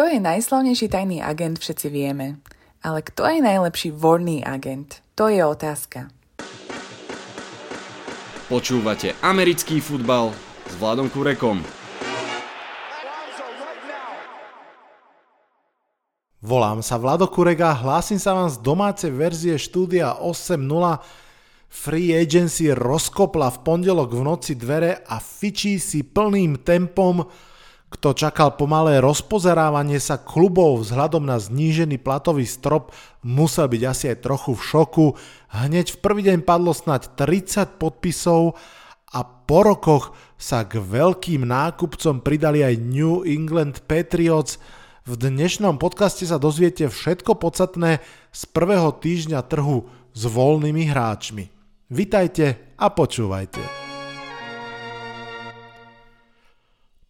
Kto 0.00 0.16
je 0.16 0.24
najslavnejší 0.24 0.88
tajný 0.88 1.20
agent, 1.20 1.60
všetci 1.60 1.92
vieme. 1.92 2.40
Ale 2.80 3.04
kto 3.04 3.20
je 3.36 3.44
najlepší 3.44 3.92
vorný 3.92 4.40
agent? 4.40 5.04
To 5.12 5.28
je 5.28 5.44
otázka. 5.44 6.08
Počúvate 8.48 9.12
americký 9.20 9.84
futbal 9.84 10.32
s 10.72 10.72
Vladom 10.80 11.12
Kurekom. 11.12 11.60
Volám 16.40 16.80
sa 16.80 16.96
Vlado 16.96 17.28
Kurega, 17.28 17.76
hlásim 17.76 18.16
sa 18.16 18.32
vám 18.32 18.48
z 18.48 18.56
domácej 18.56 19.12
verzie 19.12 19.60
štúdia 19.60 20.16
8.0. 20.16 20.64
Free 21.68 22.16
Agency 22.16 22.72
rozkopla 22.72 23.52
v 23.52 23.58
pondelok 23.68 24.16
v 24.16 24.22
noci 24.24 24.56
dvere 24.56 25.04
a 25.04 25.20
fičí 25.20 25.76
si 25.76 26.08
plným 26.08 26.64
tempom 26.64 27.20
kto 27.90 28.14
čakal 28.14 28.54
pomalé 28.54 29.02
rozpozerávanie 29.02 29.98
sa 29.98 30.14
klubov 30.14 30.86
vzhľadom 30.86 31.26
na 31.26 31.42
znížený 31.42 31.98
platový 31.98 32.46
strop, 32.46 32.94
musel 33.26 33.66
byť 33.66 33.82
asi 33.82 34.04
aj 34.14 34.22
trochu 34.22 34.54
v 34.54 34.62
šoku. 34.62 35.06
Hneď 35.50 35.98
v 35.98 35.98
prvý 35.98 36.22
deň 36.30 36.46
padlo 36.46 36.70
snať 36.70 37.18
30 37.18 37.82
podpisov 37.82 38.54
a 39.10 39.26
po 39.26 39.66
rokoch 39.66 40.14
sa 40.38 40.62
k 40.62 40.78
veľkým 40.78 41.42
nákupcom 41.42 42.22
pridali 42.22 42.62
aj 42.62 42.78
New 42.78 43.26
England 43.26 43.82
Patriots. 43.90 44.62
V 45.02 45.18
dnešnom 45.18 45.82
podcaste 45.82 46.22
sa 46.22 46.38
dozviete 46.38 46.86
všetko 46.86 47.42
podstatné 47.42 47.98
z 48.30 48.42
prvého 48.54 48.94
týždňa 48.94 49.42
trhu 49.50 49.90
s 50.14 50.22
voľnými 50.30 50.86
hráčmi. 50.86 51.50
Vitajte 51.90 52.78
a 52.78 52.86
počúvajte. 52.94 53.79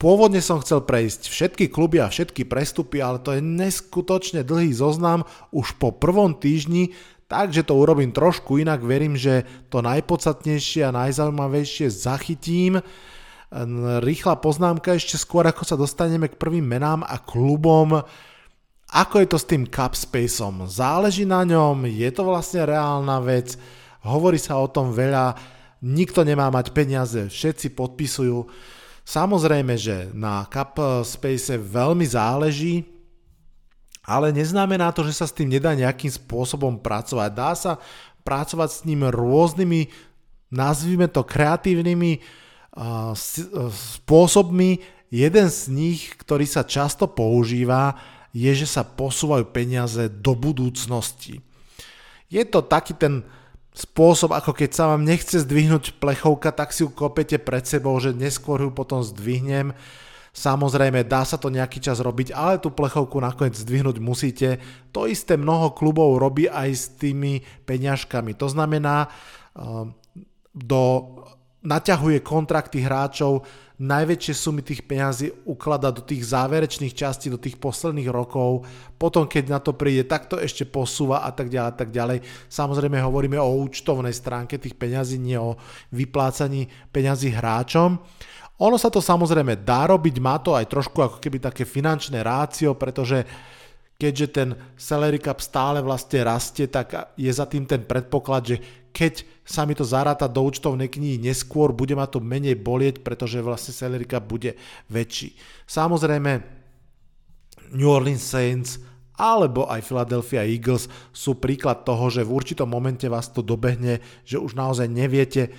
Pôvodne 0.01 0.41
som 0.41 0.65
chcel 0.65 0.81
prejsť 0.81 1.29
všetky 1.29 1.69
kluby 1.69 2.01
a 2.01 2.09
všetky 2.09 2.49
prestupy, 2.49 3.05
ale 3.05 3.21
to 3.21 3.37
je 3.37 3.45
neskutočne 3.45 4.41
dlhý 4.49 4.73
zoznam 4.73 5.29
už 5.53 5.77
po 5.77 5.93
prvom 5.93 6.33
týždni, 6.33 6.97
takže 7.29 7.69
to 7.69 7.77
urobím 7.77 8.09
trošku 8.09 8.57
inak. 8.57 8.81
Verím, 8.81 9.13
že 9.13 9.45
to 9.69 9.85
najpodstatnejšie 9.85 10.89
a 10.89 10.97
najzaujímavejšie 10.97 11.93
zachytím. 11.93 12.81
Rýchla 14.01 14.41
poznámka 14.41 14.97
ešte 14.97 15.21
skôr, 15.21 15.45
ako 15.45 15.69
sa 15.69 15.77
dostaneme 15.77 16.33
k 16.33 16.41
prvým 16.41 16.65
menám 16.65 17.05
a 17.05 17.21
klubom. 17.21 18.01
Ako 18.97 19.21
je 19.21 19.29
to 19.29 19.37
s 19.37 19.45
tým 19.53 19.69
cap 19.69 19.93
spaceom? 19.93 20.65
Záleží 20.65 21.29
na 21.29 21.45
ňom, 21.45 21.85
je 21.85 22.09
to 22.09 22.25
vlastne 22.25 22.65
reálna 22.65 23.21
vec, 23.21 23.61
hovorí 24.01 24.41
sa 24.41 24.57
o 24.57 24.65
tom 24.65 24.97
veľa, 24.97 25.37
nikto 25.85 26.25
nemá 26.25 26.49
mať 26.49 26.73
peniaze, 26.73 27.29
všetci 27.29 27.77
podpisujú. 27.77 28.49
Samozrejme, 29.11 29.75
že 29.75 30.07
na 30.15 30.47
Cup 30.47 30.79
Space 31.03 31.59
veľmi 31.59 32.07
záleží, 32.07 32.87
ale 34.07 34.31
neznamená 34.31 34.95
to, 34.95 35.03
že 35.03 35.19
sa 35.19 35.27
s 35.27 35.35
tým 35.35 35.51
nedá 35.51 35.75
nejakým 35.75 36.15
spôsobom 36.15 36.79
pracovať. 36.79 37.31
Dá 37.35 37.51
sa 37.59 37.83
pracovať 38.23 38.71
s 38.71 38.81
ním 38.87 39.11
rôznymi, 39.11 39.91
nazvime 40.55 41.11
to 41.11 41.27
kreatívnymi 41.27 42.23
uh, 42.23 43.11
spôsobmi. 43.99 44.79
Jeden 45.11 45.47
z 45.51 45.61
nich, 45.75 46.15
ktorý 46.15 46.47
sa 46.47 46.63
často 46.63 47.11
používa, 47.11 47.99
je, 48.31 48.55
že 48.55 48.71
sa 48.71 48.87
posúvajú 48.87 49.51
peniaze 49.51 50.07
do 50.07 50.39
budúcnosti. 50.39 51.43
Je 52.31 52.47
to 52.47 52.63
taký 52.63 52.95
ten 52.95 53.27
spôsob, 53.71 54.35
ako 54.35 54.51
keď 54.53 54.71
sa 54.75 54.85
vám 54.91 55.07
nechce 55.07 55.47
zdvihnúť 55.47 56.03
plechovka, 56.03 56.51
tak 56.51 56.75
si 56.75 56.83
ju 56.83 56.91
kopete 56.91 57.39
pred 57.39 57.63
sebou, 57.63 57.95
že 58.03 58.11
neskôr 58.11 58.59
ju 58.67 58.71
potom 58.75 59.01
zdvihnem. 59.01 59.73
Samozrejme, 60.31 61.03
dá 61.07 61.27
sa 61.27 61.39
to 61.39 61.51
nejaký 61.51 61.83
čas 61.83 61.99
robiť, 61.99 62.31
ale 62.31 62.63
tú 62.63 62.71
plechovku 62.71 63.19
nakoniec 63.19 63.59
zdvihnúť 63.59 63.99
musíte. 63.99 64.63
To 64.95 65.11
isté 65.11 65.35
mnoho 65.35 65.75
klubov 65.75 66.23
robí 66.23 66.47
aj 66.47 66.71
s 66.71 66.85
tými 66.95 67.43
peňažkami. 67.67 68.39
To 68.39 68.47
znamená, 68.47 69.11
ehm, 69.59 69.95
do, 70.55 70.83
naťahuje 71.61 72.25
kontrakty 72.25 72.81
hráčov 72.81 73.45
najväčšie 73.81 74.35
sumy 74.37 74.61
tých 74.61 74.85
peňazí 74.85 75.33
ukladá 75.49 75.89
do 75.89 76.05
tých 76.05 76.29
záverečných 76.29 76.93
častí, 76.93 77.33
do 77.33 77.41
tých 77.41 77.57
posledných 77.57 78.13
rokov, 78.13 78.69
potom 79.01 79.25
keď 79.25 79.45
na 79.49 79.57
to 79.57 79.73
príde, 79.73 80.05
tak 80.05 80.29
to 80.29 80.37
ešte 80.37 80.69
posúva 80.69 81.25
a 81.25 81.33
tak 81.33 81.49
ďalej 81.49 81.81
tak 81.81 81.89
ďalej. 81.89 82.21
Samozrejme 82.53 83.01
hovoríme 83.01 83.41
o 83.41 83.57
účtovnej 83.65 84.13
stránke 84.13 84.61
tých 84.61 84.77
peňazí, 84.77 85.17
nie 85.17 85.41
o 85.41 85.57
vyplácaní 85.97 86.69
peňazí 86.93 87.33
hráčom. 87.33 87.97
Ono 88.61 88.77
sa 88.77 88.93
to 88.93 89.01
samozrejme 89.01 89.65
dá 89.65 89.89
robiť, 89.89 90.21
má 90.21 90.37
to 90.37 90.53
aj 90.53 90.69
trošku 90.69 91.01
ako 91.01 91.17
keby 91.17 91.41
také 91.41 91.65
finančné 91.65 92.21
rácio, 92.21 92.77
pretože 92.77 93.25
keďže 94.01 94.27
ten 94.33 94.49
salary 94.81 95.21
cap 95.21 95.45
stále 95.45 95.85
vlastne 95.85 96.25
rastie, 96.25 96.65
tak 96.73 97.13
je 97.21 97.29
za 97.29 97.45
tým 97.45 97.69
ten 97.69 97.85
predpoklad, 97.85 98.43
že 98.49 98.57
keď 98.97 99.29
sa 99.45 99.69
mi 99.69 99.77
to 99.77 99.85
zaráta 99.85 100.25
do 100.25 100.41
účtovnej 100.41 100.89
knihy 100.89 101.21
neskôr, 101.21 101.77
bude 101.77 101.93
ma 101.93 102.09
to 102.09 102.19
menej 102.19 102.57
bolieť, 102.57 103.05
pretože 103.05 103.45
vlastne 103.45 103.77
salary 103.77 104.09
cap 104.09 104.25
bude 104.25 104.57
väčší. 104.89 105.37
Samozrejme, 105.69 106.41
New 107.77 107.93
Orleans 107.93 108.25
Saints 108.25 108.81
alebo 109.21 109.69
aj 109.69 109.85
Philadelphia 109.85 110.49
Eagles 110.49 110.89
sú 111.13 111.37
príklad 111.37 111.85
toho, 111.85 112.09
že 112.09 112.25
v 112.25 112.33
určitom 112.33 112.65
momente 112.65 113.05
vás 113.05 113.29
to 113.29 113.45
dobehne, 113.45 114.01
že 114.25 114.41
už 114.41 114.57
naozaj 114.57 114.89
neviete 114.89 115.53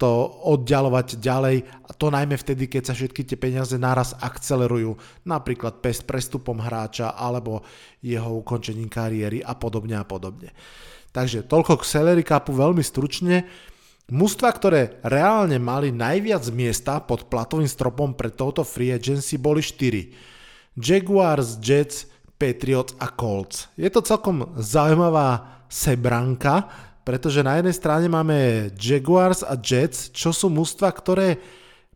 to 0.00 0.10
oddialovať 0.48 1.20
ďalej 1.20 1.56
a 1.84 1.90
to 1.92 2.08
najmä 2.08 2.32
vtedy, 2.40 2.64
keď 2.64 2.90
sa 2.90 2.94
všetky 2.96 3.28
tie 3.28 3.36
peniaze 3.36 3.76
naraz 3.76 4.16
akcelerujú, 4.16 4.96
napríklad 5.28 5.84
pest 5.84 6.08
prestupom 6.08 6.56
hráča 6.56 7.12
alebo 7.12 7.60
jeho 8.00 8.40
ukončením 8.40 8.88
kariéry 8.88 9.44
a 9.44 9.52
podobne 9.52 10.00
a 10.00 10.04
podobne. 10.08 10.56
Takže 11.12 11.44
toľko 11.44 11.76
k 11.82 11.88
Celery 11.88 12.24
Cupu 12.24 12.56
veľmi 12.56 12.80
stručne. 12.80 13.44
Mústva, 14.10 14.50
ktoré 14.50 14.98
reálne 15.06 15.60
mali 15.60 15.92
najviac 15.92 16.48
miesta 16.50 16.98
pod 16.98 17.28
platovým 17.30 17.68
stropom 17.68 18.16
pre 18.16 18.32
touto 18.32 18.66
free 18.66 18.90
agency 18.90 19.38
boli 19.38 19.62
4. 19.62 20.74
Jaguars, 20.80 21.60
Jets, 21.60 22.08
Patriots 22.40 22.96
a 22.96 23.12
Colts. 23.12 23.68
Je 23.76 23.86
to 23.92 24.00
celkom 24.00 24.56
zaujímavá 24.56 25.60
sebranka, 25.68 26.66
pretože 27.02 27.40
na 27.40 27.58
jednej 27.58 27.76
strane 27.76 28.06
máme 28.06 28.70
Jaguars 28.76 29.40
a 29.42 29.56
Jets, 29.56 30.12
čo 30.12 30.30
sú 30.30 30.52
mústva, 30.52 30.92
ktoré 30.92 31.40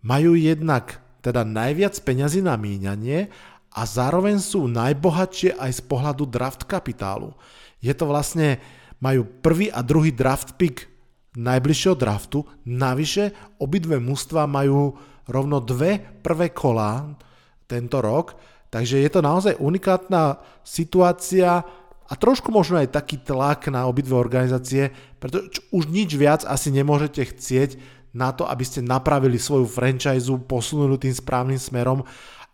majú 0.05 0.37
jednak 0.37 1.01
teda 1.25 1.45
najviac 1.45 1.97
peňazí 2.05 2.45
na 2.45 2.57
míňanie 2.61 3.33
a 3.75 3.83
zároveň 3.89 4.39
sú 4.39 4.69
najbohatšie 4.69 5.57
aj 5.57 5.71
z 5.79 5.83
pohľadu 5.89 6.29
draft 6.29 6.69
kapitálu. 6.69 7.33
Je 7.81 7.93
to 7.97 8.05
vlastne 8.09 8.61
majú 9.01 9.27
prvý 9.45 9.69
a 9.73 9.81
druhý 9.81 10.13
draft 10.13 10.57
pick 10.61 10.89
najbližšieho 11.35 11.97
draftu. 11.99 12.47
Navyše 12.65 13.57
obidve 13.59 13.99
mužstva 13.99 14.47
majú 14.47 14.95
rovno 15.27 15.59
dve 15.59 15.99
prvé 16.23 16.53
kolá 16.53 17.17
tento 17.65 17.99
rok, 18.05 18.37
takže 18.69 19.01
je 19.01 19.11
to 19.11 19.21
naozaj 19.25 19.59
unikátna 19.59 20.39
situácia 20.63 21.65
a 22.05 22.13
trošku 22.13 22.53
možno 22.53 22.77
aj 22.81 22.93
taký 22.93 23.17
tlak 23.21 23.73
na 23.73 23.89
obidve 23.89 24.13
organizácie, 24.13 24.93
pretože 25.17 25.65
už 25.73 25.89
nič 25.89 26.13
viac 26.21 26.45
asi 26.45 26.69
nemôžete 26.69 27.33
chcieť 27.33 27.71
na 28.15 28.31
to, 28.31 28.47
aby 28.47 28.63
ste 28.63 28.85
napravili 28.85 29.41
svoju 29.41 29.67
franchise, 29.67 30.29
posunuli 30.47 31.01
tým 31.01 31.17
správnym 31.17 31.59
smerom, 31.59 32.05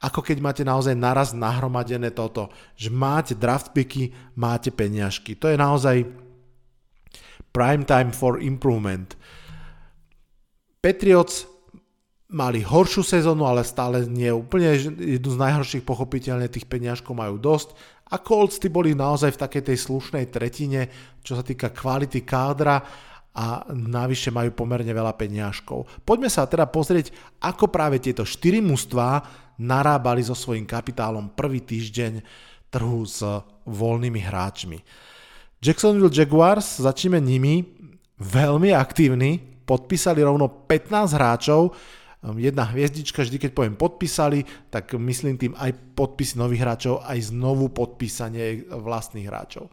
ako 0.01 0.25
keď 0.25 0.37
máte 0.41 0.63
naozaj 0.65 0.97
naraz 0.97 1.37
nahromadené 1.37 2.09
toto, 2.15 2.49
že 2.73 2.89
máte 2.89 3.37
draft 3.37 3.77
picky, 3.77 4.17
máte 4.33 4.73
peniažky. 4.73 5.37
To 5.37 5.53
je 5.53 5.61
naozaj 5.61 6.09
Prime 7.51 7.85
time 7.85 8.15
for 8.15 8.39
improvement. 8.39 9.19
Patriots 10.81 11.45
mali 12.31 12.63
horšiu 12.63 13.03
sezónu, 13.03 13.43
ale 13.45 13.67
stále 13.67 14.07
nie 14.07 14.31
úplne 14.31 14.75
jednu 14.97 15.31
z 15.35 15.39
najhorších 15.39 15.85
pochopiteľne, 15.85 16.47
tých 16.47 16.71
peňažkov 16.71 17.15
majú 17.15 17.37
dosť. 17.37 17.75
A 18.11 18.19
Colts 18.19 18.59
ty 18.59 18.71
boli 18.71 18.95
naozaj 18.95 19.35
v 19.35 19.43
takej 19.47 19.63
tej 19.71 19.79
slušnej 19.87 20.25
tretine, 20.31 20.91
čo 21.23 21.39
sa 21.39 21.47
týka 21.47 21.71
kvality 21.71 22.23
kádra 22.27 22.83
a 23.31 23.63
navyše 23.71 24.35
majú 24.35 24.51
pomerne 24.51 24.91
veľa 24.91 25.15
peňažkov. 25.15 26.03
Poďme 26.03 26.27
sa 26.27 26.51
teda 26.51 26.67
pozrieť, 26.67 27.15
ako 27.39 27.71
práve 27.71 28.03
tieto 28.03 28.27
4 28.27 28.59
mužstvá 28.59 29.11
narábali 29.63 30.27
so 30.27 30.35
svojím 30.35 30.67
kapitálom 30.67 31.31
prvý 31.35 31.63
týždeň 31.63 32.23
trhu 32.71 33.03
s 33.07 33.23
voľnými 33.67 34.19
hráčmi. 34.23 34.79
Jacksonville 35.61 36.11
Jaguars, 36.11 36.81
začneme 36.81 37.21
nimi, 37.21 37.63
veľmi 38.19 38.75
aktívni, 38.75 39.39
podpísali 39.69 40.25
rovno 40.25 40.67
15 40.67 41.15
hráčov, 41.15 41.77
jedna 42.21 42.69
hviezdička, 42.69 43.25
vždy 43.25 43.39
keď 43.41 43.51
poviem 43.57 43.77
podpísali, 43.81 44.45
tak 44.69 44.93
myslím 44.93 45.41
tým 45.41 45.55
aj 45.57 45.73
podpisy 45.97 46.37
nových 46.37 46.63
hráčov, 46.63 47.01
aj 47.01 47.33
znovu 47.33 47.73
podpísanie 47.73 48.69
vlastných 48.69 49.29
hráčov. 49.29 49.73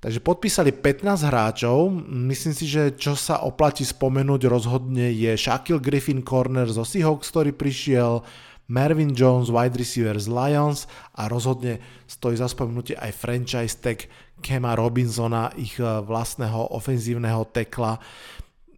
Takže 0.00 0.20
podpísali 0.20 0.68
15 0.72 1.32
hráčov, 1.32 1.88
myslím 2.28 2.52
si, 2.52 2.68
že 2.68 2.92
čo 2.92 3.16
sa 3.16 3.40
oplatí 3.40 3.88
spomenúť 3.88 4.52
rozhodne 4.52 5.08
je 5.08 5.32
Shaquille 5.32 5.80
Griffin 5.80 6.20
Corner 6.20 6.68
zo 6.68 6.84
Seahawks, 6.84 7.32
ktorý 7.32 7.56
prišiel, 7.56 8.20
Marvin 8.68 9.12
Jones, 9.12 9.52
wide 9.52 9.76
receiver 9.76 10.16
z 10.16 10.28
Lions 10.28 10.88
a 11.16 11.28
rozhodne 11.28 11.80
stojí 12.08 12.36
za 12.36 12.48
spomenutie 12.48 12.96
aj 12.96 13.12
franchise 13.12 13.76
tag 13.76 14.08
Kema 14.40 14.76
Robinsona, 14.76 15.52
ich 15.56 15.76
e, 15.80 15.84
vlastného 15.84 16.72
ofenzívneho 16.76 17.48
tekla. 17.52 18.00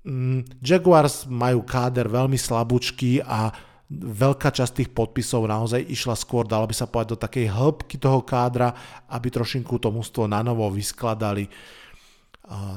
Mm, 0.06 0.46
Jaguars 0.62 1.26
majú 1.26 1.66
káder 1.66 2.06
veľmi 2.06 2.38
slabúčky 2.38 3.18
a 3.26 3.50
veľká 3.90 4.54
časť 4.54 4.82
tých 4.82 4.90
podpisov 4.94 5.46
naozaj 5.50 5.82
išla 5.82 6.14
skôr, 6.14 6.46
dalo 6.46 6.66
by 6.66 6.74
sa 6.74 6.86
povedať, 6.86 7.10
do 7.10 7.18
takej 7.18 7.46
hĺbky 7.50 7.98
toho 7.98 8.22
kádra, 8.22 8.70
aby 9.10 9.30
trošinku 9.30 9.78
to 9.82 9.90
mústvo 9.90 10.30
na 10.30 10.46
novo 10.46 10.66
vyskladali. 10.70 11.46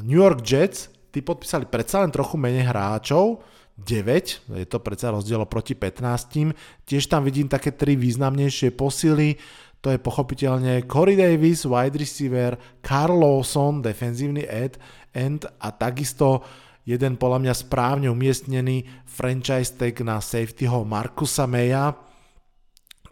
New 0.05 0.17
York 0.17 0.41
Jets, 0.41 0.89
tí 1.13 1.21
podpísali 1.21 1.69
predsa 1.69 2.01
len 2.01 2.13
trochu 2.13 2.37
menej 2.37 2.65
hráčov, 2.69 3.41
9, 3.79 4.59
je 4.59 4.67
to 4.67 4.83
predsa 4.83 5.13
rozdiel 5.13 5.45
proti 5.47 5.71
15. 5.71 6.51
Tiež 6.83 7.07
tam 7.07 7.23
vidím 7.23 7.47
také 7.47 7.71
tri 7.71 7.95
významnejšie 7.95 8.75
posily, 8.75 9.39
to 9.79 9.95
je 9.95 9.99
pochopiteľne 10.01 10.83
Corey 10.83 11.15
Davis, 11.15 11.63
wide 11.63 11.95
receiver, 11.95 12.59
Carl 12.83 13.15
Lawson, 13.15 13.79
defenzívny 13.79 14.43
end, 14.43 14.75
end 15.15 15.47
a 15.47 15.71
takisto 15.71 16.43
jeden 16.89 17.21
podľa 17.21 17.45
mňa 17.45 17.53
správne 17.53 18.07
umiestnený 18.09 18.89
franchise 19.05 19.77
tag 19.77 20.01
na 20.01 20.17
safetyho 20.17 20.81
Markusa 20.81 21.45
Maya. 21.45 21.93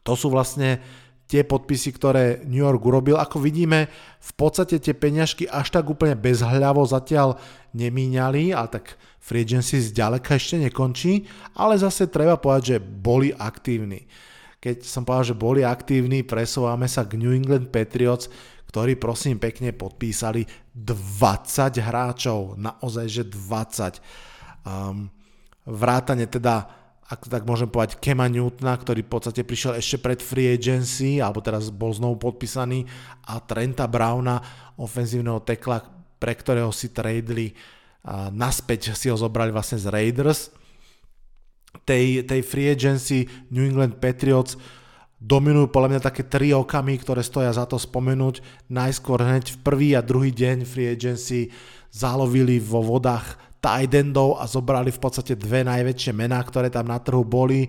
To 0.01 0.17
sú 0.17 0.33
vlastne 0.33 0.81
tie 1.29 1.45
podpisy, 1.45 1.93
ktoré 1.93 2.41
New 2.49 2.65
York 2.65 2.81
urobil. 2.81 3.21
Ako 3.21 3.37
vidíme, 3.37 3.85
v 4.17 4.31
podstate 4.33 4.81
tie 4.81 4.97
peňažky 4.97 5.45
až 5.45 5.69
tak 5.69 5.85
úplne 5.85 6.17
bezhľavo 6.17 6.81
zatiaľ 6.89 7.37
nemíňali, 7.77 8.49
ale 8.55 8.81
tak 8.81 8.97
free 9.21 9.45
agency 9.45 9.77
zďaleka 9.77 10.39
ešte 10.39 10.57
nekončí, 10.57 11.29
ale 11.53 11.77
zase 11.77 12.09
treba 12.09 12.39
povedať, 12.39 12.63
že 12.65 12.77
boli 12.81 13.29
aktívni. 13.35 14.09
Keď 14.57 14.87
som 14.87 15.05
povedal, 15.05 15.35
že 15.35 15.37
boli 15.37 15.61
aktívni, 15.61 16.25
presúvame 16.25 16.89
sa 16.89 17.05
k 17.05 17.19
New 17.19 17.29
England 17.29 17.69
Patriots, 17.69 18.31
ktorí 18.67 18.99
prosím 18.99 19.39
pekne 19.39 19.71
podpísali 19.71 20.43
20 20.75 21.79
hráčov, 21.79 22.59
naozaj 22.59 23.05
že 23.07 23.23
20. 23.25 24.67
Um, 24.67 25.09
vrátane 25.63 26.27
teda 26.27 26.77
ak 27.07 27.31
tak 27.31 27.47
môžem 27.47 27.71
povedať, 27.71 28.03
Kema 28.03 28.27
Newtona, 28.27 28.75
ktorý 28.75 28.99
v 29.07 29.11
podstate 29.15 29.47
prišiel 29.47 29.79
ešte 29.79 30.03
pred 30.03 30.19
free 30.19 30.51
agency, 30.51 31.23
alebo 31.23 31.39
teraz 31.39 31.71
bol 31.71 31.95
znovu 31.95 32.19
podpísaný, 32.19 32.83
a 33.31 33.39
Trenta 33.39 33.87
Browna, 33.87 34.43
ofenzívneho 34.75 35.39
tekla, 35.39 35.87
pre 36.19 36.35
ktorého 36.35 36.67
si 36.75 36.91
tradeli 36.91 37.55
a 38.07 38.31
naspäť 38.31 38.95
si 38.95 39.11
ho 39.11 39.19
zobrali 39.19 39.51
vlastne 39.51 39.75
z 39.79 39.91
Raiders. 39.91 40.51
Tej, 41.83 42.23
tej 42.23 42.41
free 42.43 42.71
agency 42.71 43.27
New 43.51 43.67
England 43.67 43.99
Patriots 43.99 44.55
dominujú 45.17 45.73
podľa 45.73 45.97
mňa 45.97 46.01
také 46.01 46.21
tri 46.25 46.53
okamy, 46.53 47.01
ktoré 47.01 47.25
stoja 47.25 47.49
za 47.49 47.65
to 47.65 47.81
spomenúť. 47.81 48.41
Najskôr 48.69 49.21
hneď 49.21 49.57
v 49.57 49.61
prvý 49.65 49.89
a 49.97 50.05
druhý 50.05 50.29
deň 50.29 50.63
free 50.63 50.93
agency 50.93 51.49
zalovili 51.89 52.61
vo 52.61 52.85
vodách 52.85 53.37
tight 53.57 53.93
endov 53.97 54.37
a 54.37 54.45
zobrali 54.45 54.93
v 54.93 55.01
podstate 55.01 55.33
dve 55.33 55.65
najväčšie 55.65 56.13
mená, 56.13 56.37
ktoré 56.45 56.69
tam 56.69 56.87
na 56.87 57.01
trhu 57.01 57.25
boli. 57.25 57.65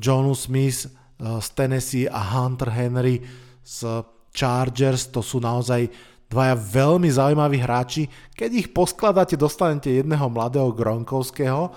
Jonu 0.00 0.32
Smith 0.32 0.88
eh, 0.88 0.90
z 1.20 1.48
Tennessee 1.52 2.08
a 2.08 2.20
Hunter 2.36 2.72
Henry 2.72 3.20
z 3.60 4.04
Chargers, 4.36 5.08
to 5.08 5.24
sú 5.24 5.40
naozaj 5.40 5.88
dvaja 6.28 6.54
veľmi 6.58 7.08
zaujímaví 7.08 7.58
hráči. 7.62 8.04
Keď 8.34 8.50
ich 8.52 8.68
poskladáte, 8.74 9.38
dostanete 9.38 9.90
jedného 9.90 10.26
mladého 10.28 10.74
Gronkovského, 10.74 11.72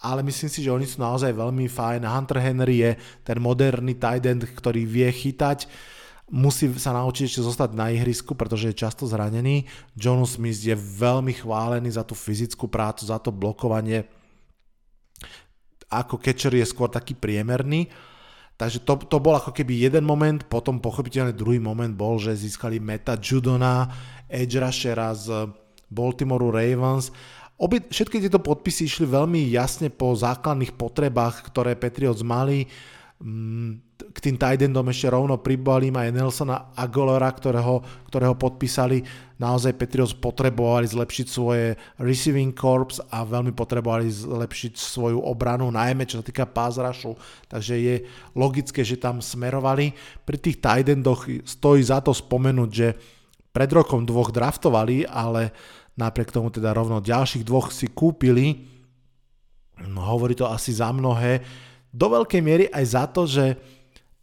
ale 0.00 0.24
myslím 0.24 0.48
si, 0.48 0.64
že 0.64 0.72
oni 0.72 0.88
sú 0.88 1.04
naozaj 1.04 1.36
veľmi 1.36 1.68
fajn. 1.68 2.08
Hunter 2.08 2.40
Henry 2.40 2.80
je 2.80 2.90
ten 3.20 3.36
moderný 3.36 4.00
tight 4.00 4.24
end, 4.24 4.48
ktorý 4.48 4.88
vie 4.88 5.08
chytať 5.12 5.68
musí 6.30 6.70
sa 6.78 6.94
naučiť 6.94 7.26
ešte 7.26 7.42
zostať 7.42 7.70
na 7.74 7.90
ihrisku, 7.90 8.38
pretože 8.38 8.70
je 8.70 8.80
často 8.86 9.04
zranený. 9.04 9.66
John 9.98 10.22
Smith 10.24 10.62
je 10.62 10.78
veľmi 10.78 11.34
chválený 11.34 11.90
za 11.98 12.06
tú 12.06 12.14
fyzickú 12.14 12.70
prácu, 12.70 13.02
za 13.02 13.18
to 13.18 13.34
blokovanie. 13.34 14.06
Ako 15.90 16.22
catcher 16.22 16.54
je 16.54 16.62
skôr 16.62 16.86
taký 16.86 17.18
priemerný. 17.18 17.90
Takže 18.54 18.86
to, 18.86 18.94
to 19.10 19.18
bol 19.18 19.34
ako 19.34 19.50
keby 19.50 19.90
jeden 19.90 20.06
moment, 20.06 20.46
potom 20.46 20.78
pochopiteľne 20.78 21.34
druhý 21.34 21.58
moment 21.58 21.90
bol, 21.90 22.20
že 22.20 22.36
získali 22.36 22.78
Meta 22.78 23.18
Judona, 23.18 23.88
edge 24.30 24.60
rushera 24.60 25.10
z 25.16 25.50
Baltimore 25.90 26.54
Ravens. 26.54 27.10
Obi, 27.60 27.76
všetky 27.84 28.24
tieto 28.24 28.40
podpisy 28.40 28.88
išli 28.88 29.04
veľmi 29.04 29.52
jasne 29.52 29.92
po 29.92 30.16
základných 30.16 30.72
potrebách, 30.80 31.44
ktoré 31.52 31.76
Patriots 31.76 32.24
mali. 32.24 32.64
Mm, 33.20 33.84
k 34.00 34.16
tým 34.16 34.40
tight 34.40 34.64
ešte 34.64 35.12
rovno 35.12 35.36
pribalím 35.36 35.92
aj 36.00 36.08
Nelsona 36.08 36.72
Agolera, 36.72 37.28
ktorého, 37.28 37.84
ktorého 38.08 38.32
podpísali. 38.32 39.04
Naozaj 39.36 39.76
Patriots 39.76 40.16
potrebovali 40.16 40.88
zlepšiť 40.88 41.26
svoje 41.28 41.76
receiving 42.00 42.56
corps 42.56 42.96
a 43.12 43.28
veľmi 43.28 43.52
potrebovali 43.52 44.08
zlepšiť 44.08 44.80
svoju 44.80 45.20
obranu, 45.20 45.68
najmä 45.68 46.08
čo 46.08 46.24
sa 46.24 46.24
týka 46.24 46.48
pass 46.48 46.80
takže 47.44 47.74
je 47.76 47.94
logické, 48.40 48.80
že 48.80 48.96
tam 48.96 49.20
smerovali. 49.20 49.92
Pri 50.24 50.40
tých 50.40 50.64
tight 50.64 50.88
endoch 50.88 51.28
stojí 51.44 51.84
za 51.84 52.00
to 52.00 52.16
spomenúť, 52.16 52.70
že 52.72 52.96
pred 53.50 53.68
rokom 53.68 54.06
dvoch 54.06 54.30
draftovali, 54.30 55.04
ale 55.04 55.50
napriek 55.98 56.30
tomu 56.30 56.50
teda 56.50 56.74
rovno 56.74 57.02
ďalších 57.02 57.46
dvoch 57.46 57.74
si 57.74 57.90
kúpili. 57.90 58.66
No, 59.80 60.04
hovorí 60.04 60.36
to 60.36 60.46
asi 60.46 60.76
za 60.76 60.92
mnohé 60.92 61.40
do 61.90 62.06
veľkej 62.06 62.42
miery 62.42 62.64
aj 62.70 62.84
za 62.86 63.04
to, 63.10 63.26
že 63.26 63.58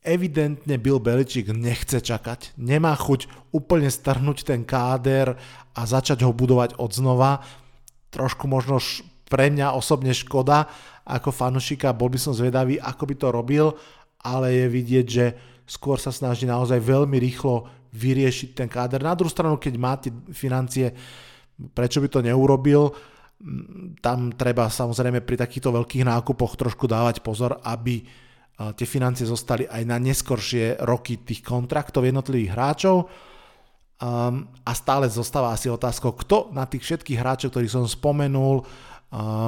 evidentne 0.08 0.80
Bill 0.80 1.04
Belichick 1.04 1.52
nechce 1.52 2.00
čakať, 2.00 2.56
nemá 2.56 2.96
chuť 2.96 3.52
úplne 3.52 3.92
strhnúť 3.92 4.48
ten 4.48 4.64
káder 4.64 5.36
a 5.76 5.82
začať 5.84 6.24
ho 6.24 6.32
budovať 6.32 6.80
od 6.80 6.92
znova. 6.96 7.44
Trošku 8.08 8.48
možno 8.48 8.80
pre 9.28 9.52
mňa 9.52 9.76
osobne 9.76 10.16
škoda 10.16 10.72
ako 11.04 11.36
fanušika, 11.36 11.92
bol 11.92 12.08
by 12.08 12.20
som 12.20 12.32
zvedavý, 12.32 12.80
ako 12.80 13.04
by 13.04 13.16
to 13.20 13.28
robil, 13.36 13.66
ale 14.24 14.56
je 14.56 14.66
vidieť, 14.72 15.06
že 15.08 15.26
skôr 15.68 16.00
sa 16.00 16.16
snaží 16.16 16.48
naozaj 16.48 16.80
veľmi 16.80 17.20
rýchlo 17.20 17.68
vyriešiť 17.92 18.50
ten 18.56 18.72
káder. 18.72 19.04
Na 19.04 19.16
druhú 19.16 19.28
stranu, 19.28 19.60
keď 19.60 19.74
máte 19.76 20.10
financie, 20.32 20.96
prečo 21.74 22.02
by 22.02 22.08
to 22.10 22.20
neurobil? 22.22 22.94
tam 24.02 24.34
treba 24.34 24.66
samozrejme 24.66 25.22
pri 25.22 25.38
takýchto 25.38 25.70
veľkých 25.70 26.10
nákupoch 26.10 26.58
trošku 26.58 26.90
dávať 26.90 27.22
pozor, 27.22 27.62
aby 27.62 28.02
tie 28.58 28.88
financie 28.90 29.30
zostali 29.30 29.70
aj 29.70 29.84
na 29.86 30.02
neskoršie 30.02 30.82
roky 30.82 31.22
tých 31.22 31.46
kontraktov 31.46 32.10
jednotlivých 32.10 32.58
hráčov. 32.58 33.06
Um, 33.98 34.46
a 34.62 34.78
stále 34.78 35.10
zostáva 35.10 35.58
asi 35.58 35.74
otázka, 35.74 36.14
kto 36.14 36.54
na 36.54 36.70
tých 36.70 36.86
všetkých 36.86 37.18
hráčov, 37.18 37.50
ktorých 37.50 37.74
som 37.82 37.86
spomenul, 37.90 38.62
um, 38.62 38.66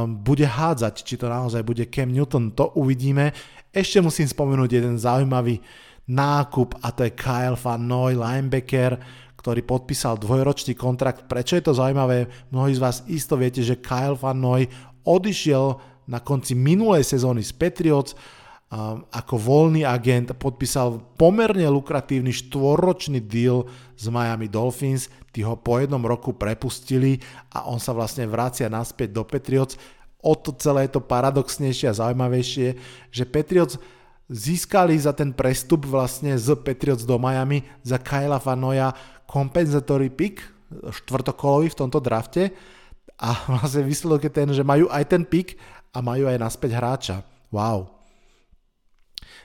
bude 0.10 0.46
hádzať, 0.46 1.06
či 1.06 1.22
to 1.22 1.30
naozaj 1.30 1.62
bude 1.62 1.86
Cam 1.94 2.10
Newton, 2.10 2.58
to 2.58 2.74
uvidíme. 2.74 3.30
Ešte 3.70 4.02
musím 4.02 4.26
spomenúť 4.26 4.70
jeden 4.74 4.98
zaujímavý 4.98 5.62
nákup 6.10 6.82
a 6.82 6.90
to 6.90 7.06
je 7.06 7.14
Kyle 7.14 7.58
Van 7.62 7.86
Noy, 7.86 8.18
linebacker, 8.18 8.98
ktorý 9.40 9.64
podpísal 9.64 10.20
dvojročný 10.20 10.76
kontrakt. 10.76 11.24
Prečo 11.32 11.56
je 11.56 11.64
to 11.64 11.72
zaujímavé? 11.72 12.28
Mnohí 12.52 12.76
z 12.76 12.84
vás 12.84 13.08
isto 13.08 13.40
viete, 13.40 13.64
že 13.64 13.80
Kyle 13.80 14.20
Van 14.20 14.36
Noy 14.36 14.68
odišiel 15.08 15.80
na 16.12 16.20
konci 16.20 16.60
minulej 16.60 17.08
sezóny 17.08 17.40
z 17.40 17.56
Patriots 17.56 18.12
um, 18.70 19.06
ako 19.10 19.36
voľný 19.40 19.88
agent, 19.88 20.36
podpísal 20.36 21.00
pomerne 21.16 21.66
lukratívny 21.72 22.36
štvorročný 22.36 23.24
deal 23.24 23.64
s 23.96 24.12
Miami 24.12 24.52
Dolphins, 24.52 25.08
tí 25.32 25.46
ho 25.46 25.56
po 25.56 25.80
jednom 25.80 26.02
roku 26.02 26.34
prepustili 26.36 27.22
a 27.54 27.70
on 27.70 27.80
sa 27.80 27.94
vlastne 27.94 28.26
vracia 28.28 28.68
naspäť 28.68 29.16
do 29.16 29.24
Patriots. 29.26 29.78
O 30.20 30.36
to 30.36 30.52
celé 30.60 30.90
je 30.90 31.00
to 31.00 31.02
paradoxnejšie 31.06 31.88
a 31.88 31.96
zaujímavejšie, 31.96 32.68
že 33.08 33.24
Patriots 33.24 33.80
získali 34.30 34.94
za 35.00 35.16
ten 35.16 35.34
prestup 35.34 35.90
vlastne 35.90 36.38
z 36.38 36.54
Patriots 36.60 37.08
do 37.08 37.18
Miami 37.18 37.66
za 37.82 37.98
Kyla 37.98 38.38
Vanoja 38.38 38.94
kompenzatory 39.30 40.10
pick, 40.10 40.42
štvrtokolový 40.70 41.70
v 41.70 41.80
tomto 41.80 42.02
drafte 42.02 42.50
a 43.22 43.30
vlastne 43.54 43.86
výsledok 43.86 44.26
je 44.26 44.32
ten, 44.34 44.50
že 44.50 44.66
majú 44.66 44.90
aj 44.90 45.06
ten 45.06 45.22
pick 45.22 45.56
a 45.94 46.02
majú 46.02 46.26
aj 46.26 46.42
naspäť 46.42 46.82
hráča. 46.82 47.18
Wow. 47.54 47.94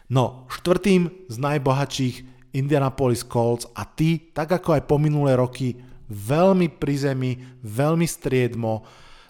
No, 0.09 0.49
štvrtým 0.49 1.29
z 1.29 1.37
najbohatších 1.37 2.17
Indianapolis 2.57 3.25
Colts 3.25 3.69
a 3.73 3.85
tí, 3.89 4.33
tak 4.33 4.53
ako 4.53 4.81
aj 4.81 4.83
po 4.89 4.97
minulé 5.01 5.37
roky, 5.37 5.77
veľmi 6.09 6.77
pri 6.77 6.95
zemi, 6.97 7.33
veľmi 7.65 8.05
striedmo, 8.09 8.85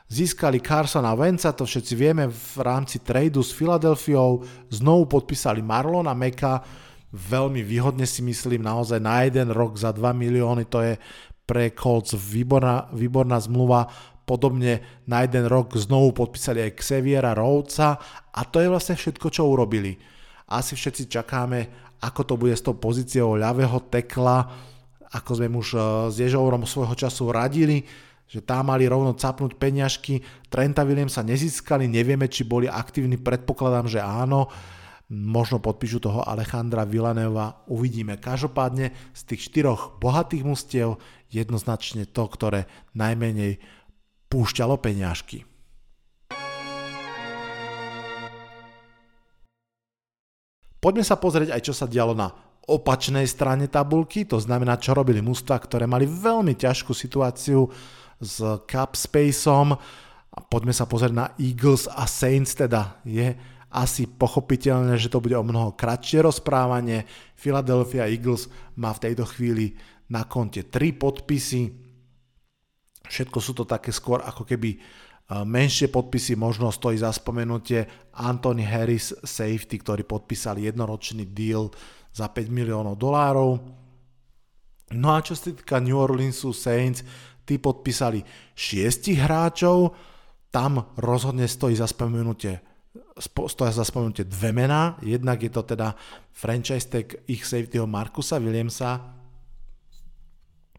Získali 0.04 0.60
Carsona 0.60 1.16
Venca, 1.16 1.48
to 1.56 1.64
všetci 1.64 1.94
vieme, 1.96 2.28
v 2.28 2.56
rámci 2.60 3.00
tradu 3.00 3.40
s 3.40 3.56
Filadelfiou. 3.56 4.44
Znovu 4.68 5.08
podpísali 5.08 5.64
Marlona 5.64 6.12
Meka, 6.12 6.60
veľmi 7.14 7.62
výhodne 7.62 8.02
si 8.04 8.26
myslím, 8.26 8.66
naozaj 8.66 8.98
na 8.98 9.22
jeden 9.22 9.54
rok 9.54 9.78
za 9.78 9.94
2 9.94 10.02
milióny, 10.10 10.66
to 10.66 10.82
je 10.82 10.98
pre 11.46 11.70
Colts 11.70 12.18
výborná, 12.18 12.90
výborná 12.90 13.38
zmluva. 13.38 13.86
Podobne 14.24 15.04
na 15.04 15.22
jeden 15.22 15.46
rok 15.46 15.76
znovu 15.76 16.16
podpísali 16.16 16.64
aj 16.64 16.80
Xaviera 16.80 17.36
Rhodes 17.36 17.76
a 17.78 18.40
to 18.48 18.58
je 18.58 18.72
vlastne 18.72 18.96
všetko, 18.96 19.28
čo 19.28 19.46
urobili. 19.46 19.94
Asi 20.48 20.74
všetci 20.74 21.12
čakáme, 21.12 21.60
ako 22.00 22.20
to 22.24 22.34
bude 22.40 22.56
s 22.56 22.64
tou 22.64 22.74
pozíciou 22.74 23.36
ľavého 23.36 23.84
tekla, 23.92 24.48
ako 25.14 25.30
sme 25.36 25.48
už 25.54 25.68
e, 25.76 25.78
s 26.10 26.16
Ježourom 26.18 26.64
svojho 26.64 26.96
času 26.96 27.30
radili, 27.30 27.84
že 28.24 28.40
tam 28.40 28.72
mali 28.72 28.88
rovno 28.88 29.12
capnúť 29.12 29.54
peňažky. 29.60 30.24
Trenta 30.48 30.82
sa 31.12 31.22
nezískali, 31.22 31.84
nevieme, 31.86 32.26
či 32.26 32.48
boli 32.48 32.66
aktívni, 32.66 33.20
predpokladám, 33.20 33.86
že 33.86 34.00
áno. 34.00 34.48
Možno 35.12 35.60
podpíšu 35.60 36.00
toho 36.00 36.24
Alejandra 36.24 36.88
Villaneva, 36.88 37.60
uvidíme. 37.68 38.16
Každopádne 38.16 38.88
z 39.12 39.20
tých 39.28 39.52
štyroch 39.52 40.00
bohatých 40.00 40.48
mustiev 40.48 40.96
jednoznačne 41.28 42.08
to, 42.08 42.24
ktoré 42.24 42.64
najmenej 42.96 43.60
púšťalo 44.32 44.80
peňažky. 44.80 45.44
Poďme 50.80 51.04
sa 51.04 51.20
pozrieť 51.20 51.52
aj, 51.52 51.60
čo 51.64 51.72
sa 51.76 51.84
dialo 51.84 52.16
na 52.16 52.32
opačnej 52.64 53.28
strane 53.28 53.68
tabulky, 53.68 54.24
to 54.24 54.40
znamená, 54.40 54.80
čo 54.80 54.96
robili 54.96 55.20
mužstva, 55.20 55.60
ktoré 55.60 55.84
mali 55.84 56.08
veľmi 56.08 56.56
ťažkú 56.56 56.96
situáciu 56.96 57.68
s 58.20 58.40
Cup 58.64 58.96
Spaceom. 58.96 59.76
A 60.34 60.38
poďme 60.44 60.72
sa 60.72 60.88
pozrieť 60.88 61.12
na 61.12 61.26
Eagles 61.36 61.88
a 61.92 62.08
Saints, 62.08 62.56
teda 62.56 63.00
je 63.04 63.36
asi 63.74 64.06
pochopiteľné, 64.06 64.94
že 65.02 65.10
to 65.10 65.18
bude 65.18 65.34
o 65.34 65.42
mnoho 65.42 65.74
kratšie 65.74 66.22
rozprávanie. 66.22 67.02
Philadelphia 67.34 68.06
Eagles 68.06 68.46
má 68.78 68.94
v 68.94 69.10
tejto 69.10 69.26
chvíli 69.26 69.74
na 70.14 70.30
konte 70.30 70.70
3 70.70 70.94
podpisy. 70.94 71.74
Všetko 73.10 73.38
sú 73.42 73.52
to 73.58 73.66
také 73.66 73.90
skôr 73.90 74.22
ako 74.22 74.46
keby 74.46 74.78
menšie 75.42 75.88
podpisy 75.88 76.36
možno 76.38 76.68
stojí 76.70 77.00
za 77.00 77.10
spomenutie 77.10 78.12
Anthony 78.14 78.62
Harris 78.62 79.10
Safety, 79.24 79.80
ktorý 79.80 80.06
podpísali 80.06 80.68
jednoročný 80.68 81.26
deal 81.34 81.72
za 82.14 82.30
5 82.30 82.46
miliónov 82.52 82.94
dolárov. 82.94 83.58
No 84.94 85.08
a 85.10 85.24
čo 85.24 85.34
sa 85.34 85.50
týka 85.50 85.80
New 85.80 85.96
Orleansu 85.96 86.54
Saints, 86.54 87.02
tí 87.42 87.58
podpísali 87.58 88.22
6 88.54 89.16
hráčov, 89.18 89.96
tam 90.52 90.94
rozhodne 91.00 91.48
stojí 91.50 91.74
za 91.74 91.88
spomenutie 91.88 92.73
stoja 93.22 93.70
za 93.70 93.86
spomenutie 93.86 94.26
dve 94.26 94.50
mená. 94.50 94.98
Jednak 95.02 95.42
je 95.42 95.52
to 95.52 95.62
teda 95.62 95.94
franchise 96.34 96.90
tag 96.90 97.14
ich 97.30 97.46
safetyho 97.46 97.86
Markusa 97.86 98.42
Williamsa. 98.42 99.14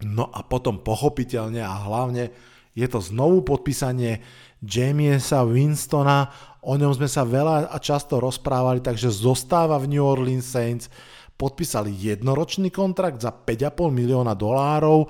No 0.03 0.27
a 0.27 0.43
potom 0.43 0.83
pochopiteľne 0.83 1.63
a 1.63 1.71
hlavne 1.87 2.35
je 2.75 2.87
to 2.91 2.99
znovu 2.99 3.47
podpísanie 3.47 4.19
Jamiesa 4.59 5.47
Winstona, 5.47 6.27
o 6.65 6.75
ňom 6.75 6.91
sme 6.91 7.07
sa 7.07 7.23
veľa 7.23 7.71
a 7.71 7.77
často 7.79 8.19
rozprávali, 8.19 8.83
takže 8.83 9.07
zostáva 9.07 9.79
v 9.79 9.95
New 9.95 10.03
Orleans 10.03 10.43
Saints. 10.43 10.91
Podpísali 11.39 11.95
jednoročný 11.95 12.71
kontrakt 12.75 13.23
za 13.23 13.31
5,5 13.31 13.91
milióna 13.91 14.35
dolárov, 14.35 15.07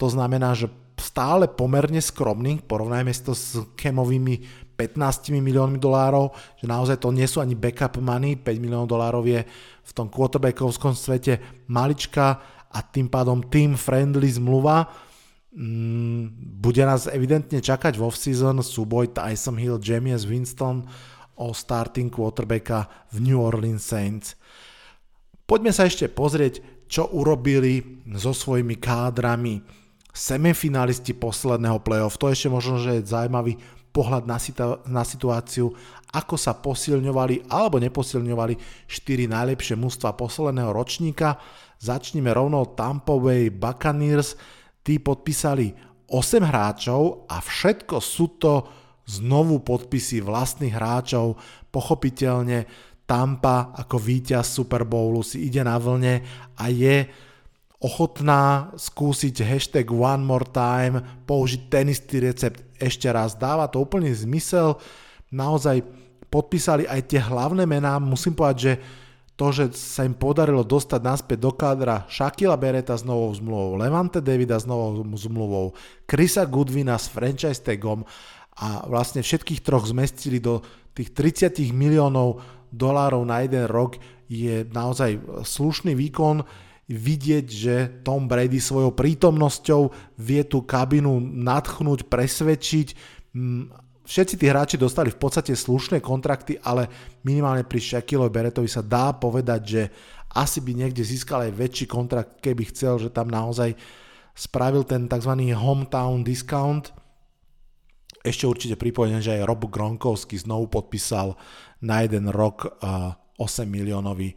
to 0.00 0.06
znamená, 0.08 0.56
že 0.56 0.72
stále 0.96 1.50
pomerne 1.50 1.98
skromný, 1.98 2.62
porovnajme 2.64 3.10
si 3.12 3.22
to 3.26 3.34
s 3.34 3.58
kemovými 3.74 4.61
15 4.82 5.30
miliónmi 5.30 5.78
dolárov, 5.78 6.34
že 6.58 6.66
naozaj 6.66 6.98
to 6.98 7.14
nie 7.14 7.26
sú 7.30 7.38
ani 7.38 7.54
backup 7.54 8.02
money, 8.02 8.34
5 8.34 8.58
miliónov 8.58 8.90
dolárov 8.90 9.22
je 9.22 9.46
v 9.82 9.92
tom 9.94 10.10
quarterbackovskom 10.10 10.98
svete 10.98 11.64
malička 11.70 12.42
a 12.66 12.78
tým 12.82 13.06
pádom 13.06 13.46
team 13.46 13.78
friendly 13.78 14.26
zmluva 14.26 14.90
Mm, 15.52 16.32
bude 16.64 16.80
nás 16.80 17.04
evidentne 17.12 17.60
čakať 17.60 18.00
v 18.00 18.08
off-season 18.08 18.64
súboj 18.64 19.12
Tyson 19.12 19.60
Hill, 19.60 19.76
James 19.84 20.24
Winston 20.24 20.80
o 21.36 21.52
starting 21.52 22.08
quarterbacka 22.08 22.88
v 23.12 23.20
New 23.20 23.36
Orleans 23.36 23.84
Saints. 23.84 24.32
Poďme 25.44 25.76
sa 25.76 25.84
ešte 25.84 26.08
pozrieť, 26.08 26.88
čo 26.88 27.04
urobili 27.12 28.00
so 28.16 28.32
svojimi 28.32 28.80
kádrami 28.80 29.60
semifinalisti 30.08 31.12
posledného 31.12 31.84
playoff. 31.84 32.16
To 32.16 32.32
ešte 32.32 32.48
možno, 32.48 32.80
že 32.80 33.00
je 33.00 33.12
zaujímavý 33.12 33.60
pohľad 33.92 34.24
na, 34.24 34.40
situ- 34.40 34.80
na 34.88 35.04
situáciu, 35.04 35.68
ako 36.12 36.34
sa 36.40 36.56
posilňovali 36.56 37.52
alebo 37.52 37.76
neposilňovali 37.80 38.84
štyri 38.88 39.28
najlepšie 39.28 39.76
mužstva 39.76 40.16
posledného 40.16 40.72
ročníka. 40.72 41.36
Začneme 41.76 42.32
rovno 42.32 42.72
Tampa 42.72 43.16
Bay 43.20 43.52
Buccaneers, 43.52 44.36
tí 44.80 44.96
podpísali 44.98 45.72
8 46.08 46.44
hráčov 46.44 47.28
a 47.28 47.40
všetko 47.40 47.96
sú 48.00 48.36
to 48.36 48.54
znovu 49.08 49.64
podpisy 49.64 50.20
vlastných 50.20 50.76
hráčov. 50.76 51.36
Pochopiteľne 51.72 52.68
Tampa 53.08 53.76
ako 53.76 53.96
víťaz 53.98 54.56
Super 54.56 54.88
Bowlu 54.88 55.20
si 55.20 55.48
ide 55.48 55.60
na 55.64 55.76
vlne 55.76 56.22
a 56.56 56.64
je 56.68 57.08
ochotná 57.82 58.70
skúsiť 58.78 59.42
hashtag 59.42 59.90
one 59.90 60.22
more 60.22 60.46
time, 60.54 61.02
použiť 61.26 61.60
ten 61.66 61.90
istý 61.90 62.22
recept 62.22 62.71
ešte 62.82 63.06
raz. 63.06 63.38
Dáva 63.38 63.70
to 63.70 63.78
úplný 63.78 64.10
zmysel. 64.10 64.82
Naozaj 65.30 65.86
podpísali 66.26 66.90
aj 66.90 67.00
tie 67.06 67.22
hlavné 67.22 67.62
mená. 67.62 68.02
Musím 68.02 68.34
povedať, 68.34 68.58
že 68.58 68.72
to, 69.38 69.48
že 69.48 69.64
sa 69.74 70.04
im 70.04 70.12
podarilo 70.12 70.60
dostať 70.60 71.00
naspäť 71.00 71.38
do 71.40 71.52
kádra 71.56 72.04
Shakila 72.06 72.58
Bereta 72.58 72.92
s 72.94 73.02
novou 73.02 73.32
zmluvou, 73.32 73.80
Levante 73.80 74.20
Davida 74.20 74.60
s 74.60 74.68
novou 74.68 75.02
zmluvou, 75.16 75.72
Chrisa 76.04 76.44
Goodwina 76.44 77.00
s 77.00 77.08
franchise 77.08 77.64
tagom 77.64 78.04
a 78.60 78.84
vlastne 78.84 79.24
všetkých 79.24 79.64
troch 79.64 79.88
zmestili 79.88 80.36
do 80.36 80.60
tých 80.92 81.16
30 81.16 81.58
miliónov 81.72 82.44
dolárov 82.68 83.24
na 83.24 83.40
jeden 83.44 83.64
rok 83.68 83.96
je 84.28 84.68
naozaj 84.68 85.44
slušný 85.44 85.96
výkon 85.96 86.44
vidieť, 86.90 87.46
že 87.46 87.74
Tom 88.02 88.26
Brady 88.26 88.58
svojou 88.58 88.92
prítomnosťou 88.92 89.94
vie 90.18 90.42
tú 90.42 90.66
kabinu 90.66 91.22
nadchnúť, 91.22 92.10
presvedčiť 92.10 92.88
všetci 94.02 94.34
tí 94.36 94.44
hráči 94.50 94.76
dostali 94.76 95.08
v 95.08 95.20
podstate 95.20 95.54
slušné 95.54 96.02
kontrakty, 96.02 96.58
ale 96.60 96.90
minimálne 97.22 97.64
pri 97.64 97.80
Shaquilovi 97.80 98.28
Beretovi 98.28 98.68
sa 98.68 98.82
dá 98.82 99.14
povedať, 99.14 99.60
že 99.62 99.82
asi 100.32 100.64
by 100.64 100.72
niekde 100.84 101.04
získal 101.04 101.48
aj 101.48 101.56
väčší 101.56 101.86
kontrakt, 101.88 102.40
keby 102.40 102.72
chcel, 102.72 102.98
že 102.98 103.12
tam 103.12 103.28
naozaj 103.28 103.76
spravil 104.32 104.82
ten 104.84 105.06
tzv. 105.08 105.32
hometown 105.52 106.24
discount. 106.24 106.92
Ešte 108.22 108.48
určite 108.48 108.76
pripojené, 108.80 109.20
že 109.20 109.34
aj 109.36 109.46
Rob 109.48 109.66
Gronkowski 109.68 110.38
znovu 110.40 110.70
podpísal 110.72 111.36
na 111.82 112.06
jeden 112.06 112.30
rok 112.30 112.64
uh, 112.80 113.12
8 113.36 113.66
miliónový 113.66 114.32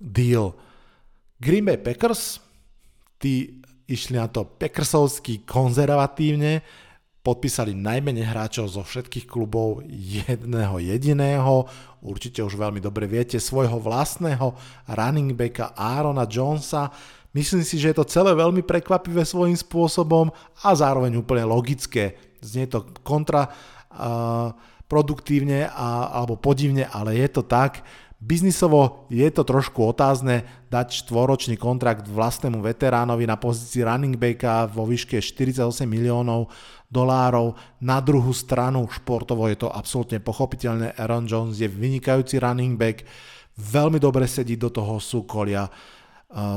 deal. 0.00 0.56
Green 1.40 1.64
Bay 1.64 1.80
Packers, 1.80 2.36
tí 3.16 3.64
išli 3.88 4.20
na 4.20 4.28
to 4.28 4.44
Packersovsky 4.44 5.40
konzervatívne, 5.48 6.60
podpísali 7.24 7.72
najmenej 7.72 8.28
hráčov 8.28 8.68
zo 8.68 8.84
všetkých 8.84 9.24
klubov 9.24 9.80
jedného 9.88 10.76
jediného, 10.84 11.64
určite 12.04 12.44
už 12.44 12.60
veľmi 12.60 12.84
dobre 12.84 13.08
viete, 13.08 13.40
svojho 13.40 13.80
vlastného 13.80 14.52
running 14.92 15.32
backa 15.32 15.72
Aarona 15.72 16.28
Jonesa. 16.28 16.92
Myslím 17.32 17.64
si, 17.64 17.80
že 17.80 17.92
je 17.92 17.96
to 17.96 18.08
celé 18.08 18.36
veľmi 18.36 18.60
prekvapivé 18.60 19.24
svojím 19.24 19.56
spôsobom 19.56 20.28
a 20.60 20.68
zároveň 20.76 21.24
úplne 21.24 21.48
logické. 21.48 22.20
Znie 22.44 22.68
to 22.68 22.84
kontra 23.00 23.48
uh, 23.48 24.52
produktívne 24.90 25.72
a, 25.72 26.20
alebo 26.20 26.36
podivne, 26.36 26.84
ale 26.84 27.16
je 27.16 27.28
to 27.32 27.48
tak. 27.48 27.80
Biznisovo 28.20 29.08
je 29.08 29.24
to 29.32 29.48
trošku 29.48 29.80
otázne 29.80 30.44
dať 30.68 31.08
štvoročný 31.08 31.56
kontrakt 31.56 32.04
vlastnému 32.04 32.60
veteránovi 32.60 33.24
na 33.24 33.40
pozícii 33.40 33.80
running 33.80 34.20
backa 34.20 34.68
vo 34.68 34.84
výške 34.84 35.24
48 35.24 35.88
miliónov 35.88 36.52
dolárov. 36.92 37.56
Na 37.80 37.96
druhú 38.04 38.36
stranu 38.36 38.84
športovo 38.92 39.48
je 39.48 39.64
to 39.64 39.72
absolútne 39.72 40.20
pochopiteľné. 40.20 41.00
Aaron 41.00 41.24
Jones 41.24 41.64
je 41.64 41.68
vynikajúci 41.72 42.36
running 42.36 42.76
back, 42.76 43.08
veľmi 43.56 43.96
dobre 43.96 44.28
sedí 44.28 44.60
do 44.60 44.68
toho 44.68 45.00
súkolia. 45.00 45.64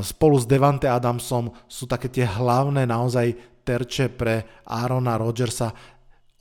Spolu 0.03 0.35
s 0.35 0.43
Devante 0.43 0.91
Adamsom 0.91 1.47
sú 1.71 1.87
také 1.87 2.11
tie 2.11 2.27
hlavné 2.27 2.83
naozaj 2.83 3.39
terče 3.63 4.11
pre 4.11 4.67
Aarona 4.67 5.15
Rodgersa. 5.15 5.71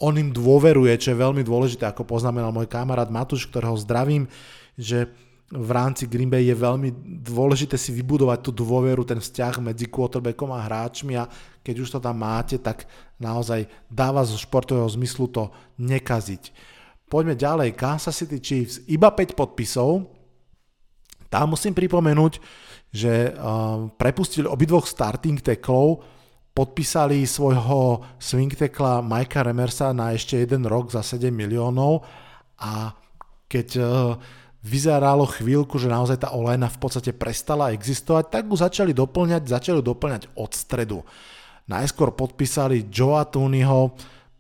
On 0.02 0.18
im 0.18 0.34
dôveruje, 0.34 0.98
čo 0.98 1.14
je 1.14 1.22
veľmi 1.22 1.46
dôležité, 1.46 1.86
ako 1.86 2.02
poznamenal 2.02 2.50
môj 2.50 2.66
kamarát 2.66 3.06
Matúš, 3.06 3.46
ktorého 3.46 3.78
zdravím 3.78 4.26
že 4.82 5.06
v 5.52 5.70
rámci 5.70 6.08
Green 6.08 6.32
Bay 6.32 6.48
je 6.48 6.56
veľmi 6.56 7.20
dôležité 7.20 7.76
si 7.76 7.92
vybudovať 7.92 8.40
tú 8.40 8.50
dôveru, 8.56 9.04
ten 9.04 9.20
vzťah 9.20 9.60
medzi 9.60 9.84
quarterbackom 9.84 10.48
a 10.48 10.64
hráčmi 10.64 11.12
a 11.20 11.28
keď 11.60 11.74
už 11.84 11.88
to 11.92 11.98
tam 12.00 12.24
máte, 12.24 12.56
tak 12.56 12.88
naozaj 13.20 13.68
dáva 13.92 14.24
zo 14.24 14.40
športového 14.40 14.88
zmyslu 14.88 15.28
to 15.28 15.52
nekaziť. 15.76 16.50
Poďme 17.04 17.36
ďalej, 17.36 17.76
Kansas 17.76 18.16
City 18.16 18.40
Chiefs, 18.40 18.80
iba 18.88 19.12
5 19.12 19.36
podpisov. 19.36 20.08
Tam 21.28 21.52
musím 21.52 21.76
pripomenúť, 21.76 22.40
že 22.88 23.36
uh, 23.36 23.92
prepustili 24.00 24.48
obidvoch 24.48 24.88
starting 24.88 25.36
tacklov, 25.44 26.00
podpísali 26.56 27.28
svojho 27.28 28.00
swing 28.16 28.52
tackla 28.56 29.04
Mikea 29.04 29.44
Remersa 29.44 29.92
na 29.92 30.16
ešte 30.16 30.40
jeden 30.40 30.64
rok 30.64 30.92
za 30.92 31.04
7 31.04 31.28
miliónov 31.28 32.04
a 32.56 32.96
keď 33.48 33.68
uh, 33.80 34.16
vyzeralo 34.62 35.26
chvíľku, 35.26 35.74
že 35.76 35.90
naozaj 35.90 36.22
tá 36.22 36.28
olejna 36.30 36.70
v 36.70 36.78
podstate 36.78 37.10
prestala 37.10 37.74
existovať, 37.74 38.30
tak 38.30 38.46
ju 38.46 38.54
začali 38.54 38.94
doplňať, 38.94 39.42
začali 39.50 39.82
doplňať 39.82 40.30
od 40.38 40.50
stredu. 40.54 40.98
Najskôr 41.66 42.14
podpísali 42.14 42.86
Joa 42.86 43.26
Tooneyho 43.26 43.94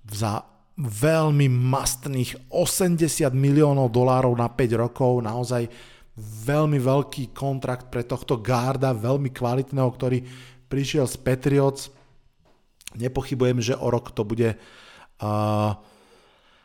za 0.06 0.46
veľmi 0.78 1.50
mastných 1.50 2.48
80 2.48 3.34
miliónov 3.34 3.90
dolárov 3.90 4.32
na 4.38 4.48
5 4.48 4.82
rokov, 4.88 5.20
naozaj 5.20 5.68
veľmi 6.18 6.78
veľký 6.78 7.34
kontrakt 7.34 7.90
pre 7.90 8.06
tohto 8.06 8.38
garda, 8.38 8.94
veľmi 8.94 9.32
kvalitného, 9.32 9.88
ktorý 9.90 10.18
prišiel 10.70 11.04
z 11.08 11.16
Patriots. 11.20 11.92
Nepochybujem, 12.96 13.60
že 13.60 13.74
o 13.76 13.88
rok 13.88 14.12
to 14.12 14.22
bude 14.24 14.54
uh, 14.54 15.72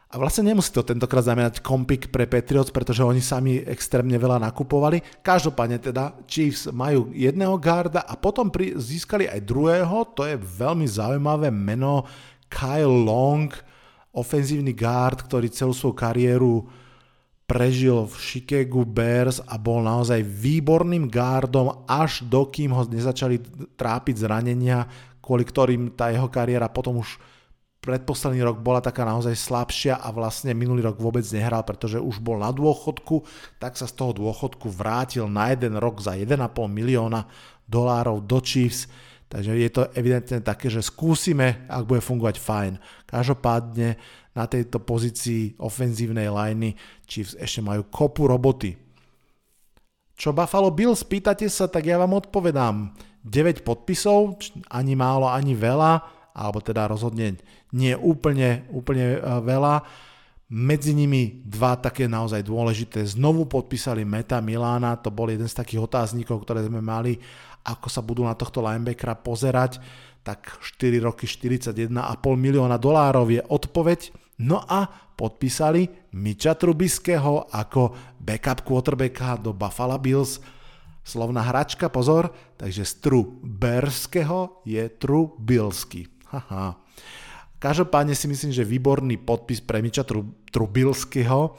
a 0.08 0.16
vlastne 0.16 0.48
nemusí 0.48 0.72
to 0.72 0.88
tentokrát 0.88 1.28
znamenať 1.28 1.60
kompik 1.60 2.08
pre 2.16 2.24
Patriots, 2.24 2.72
pretože 2.72 3.04
oni 3.04 3.20
sami 3.20 3.60
extrémne 3.60 4.16
veľa 4.16 4.40
nakupovali. 4.40 5.04
Každopádne 5.20 5.84
teda 5.84 6.16
Chiefs 6.24 6.72
majú 6.72 7.12
jedného 7.12 7.60
garda 7.60 8.08
a 8.08 8.16
potom 8.16 8.48
pri, 8.48 8.80
získali 8.80 9.28
aj 9.28 9.44
druhého, 9.44 10.08
to 10.16 10.24
je 10.24 10.40
veľmi 10.40 10.88
zaujímavé 10.88 11.52
meno 11.52 12.08
Kyle 12.48 13.04
Long, 13.04 13.52
ofenzívny 14.16 14.72
guard, 14.72 15.28
ktorý 15.28 15.52
celú 15.52 15.76
svoju 15.76 16.00
kariéru 16.00 16.64
prežil 17.44 18.08
v 18.08 18.16
Chicago 18.16 18.88
Bears 18.88 19.44
a 19.44 19.60
bol 19.60 19.84
naozaj 19.84 20.24
výborným 20.24 21.12
guardom 21.12 21.84
až 21.84 22.24
dokým 22.24 22.72
ho 22.72 22.88
nezačali 22.88 23.40
trápiť 23.76 24.16
zranenia, 24.24 24.88
kvôli 25.20 25.44
ktorým 25.44 25.96
tá 26.00 26.12
jeho 26.16 26.32
kariéra 26.32 26.72
potom 26.72 27.04
už 27.04 27.20
predposledný 27.88 28.44
rok 28.44 28.60
bola 28.60 28.84
taká 28.84 29.08
naozaj 29.08 29.32
slabšia 29.32 30.04
a 30.04 30.12
vlastne 30.12 30.52
minulý 30.52 30.84
rok 30.84 31.00
vôbec 31.00 31.24
nehral, 31.32 31.64
pretože 31.64 31.96
už 31.96 32.20
bol 32.20 32.44
na 32.44 32.52
dôchodku, 32.52 33.24
tak 33.64 33.80
sa 33.80 33.88
z 33.88 33.96
toho 33.96 34.12
dôchodku 34.12 34.68
vrátil 34.68 35.32
na 35.32 35.56
jeden 35.56 35.80
rok 35.80 36.04
za 36.04 36.20
1,5 36.20 36.36
milióna 36.68 37.24
dolárov 37.64 38.28
do 38.28 38.44
Chiefs, 38.44 38.92
takže 39.32 39.56
je 39.56 39.70
to 39.72 39.88
evidentne 39.96 40.44
také, 40.44 40.68
že 40.68 40.84
skúsime, 40.84 41.64
ak 41.72 41.88
bude 41.88 42.04
fungovať 42.04 42.36
fajn. 42.36 42.74
Každopádne 43.08 43.96
na 44.36 44.46
tejto 44.52 44.84
pozícii 44.84 45.56
ofenzívnej 45.56 46.28
liney 46.28 46.76
Chiefs 47.08 47.40
ešte 47.40 47.64
majú 47.64 47.88
kopu 47.88 48.28
roboty. 48.28 48.76
Čo 50.18 50.36
Buffalo 50.36 50.76
Bills, 50.76 51.08
pýtate 51.08 51.48
sa, 51.48 51.72
tak 51.72 51.88
ja 51.88 51.96
vám 51.96 52.20
odpovedám. 52.20 52.92
9 53.24 53.64
podpisov, 53.64 54.44
ani 54.72 54.94
málo, 54.98 55.32
ani 55.32 55.56
veľa 55.56 56.18
alebo 56.38 56.62
teda 56.62 56.86
rozhodne 56.86 57.42
nie 57.76 57.94
úplne, 57.98 58.68
úplne 58.72 59.18
e, 59.18 59.20
veľa. 59.44 59.84
Medzi 60.48 60.96
nimi 60.96 61.44
dva 61.44 61.76
také 61.76 62.08
naozaj 62.08 62.40
dôležité. 62.48 63.04
Znovu 63.04 63.52
podpísali 63.52 64.08
Meta 64.08 64.40
Milána, 64.40 64.96
to 64.96 65.12
bol 65.12 65.28
jeden 65.28 65.48
z 65.48 65.60
takých 65.60 65.84
otáznikov, 65.84 66.40
ktoré 66.48 66.64
sme 66.64 66.80
mali, 66.80 67.20
ako 67.68 67.88
sa 67.92 68.00
budú 68.00 68.24
na 68.24 68.32
tohto 68.32 68.64
linebackera 68.64 69.20
pozerať. 69.20 69.84
Tak 70.24 70.64
4 70.64 71.04
roky 71.04 71.28
41,5 71.28 71.92
milióna 72.40 72.80
dolárov 72.80 73.28
je 73.28 73.44
odpoveď. 73.44 74.16
No 74.40 74.64
a 74.64 74.88
podpísali 75.18 76.14
Miča 76.16 76.56
Trubiského 76.56 77.52
ako 77.52 78.16
backup 78.22 78.64
quarterbacka 78.64 79.36
do 79.42 79.52
Buffalo 79.52 80.00
Bills. 80.00 80.40
Slovná 81.04 81.44
hračka, 81.44 81.88
pozor, 81.88 82.32
takže 82.60 82.84
z 82.84 82.94
Truberského 83.04 84.64
je 84.68 84.84
Trubilsky. 84.96 86.08
Haha. 86.28 86.87
Každopádne 87.58 88.14
si 88.14 88.30
myslím, 88.30 88.54
že 88.54 88.62
výborný 88.62 89.18
podpis 89.18 89.62
pre 89.62 89.82
Miča 89.82 90.06
Trubilského. 90.52 91.58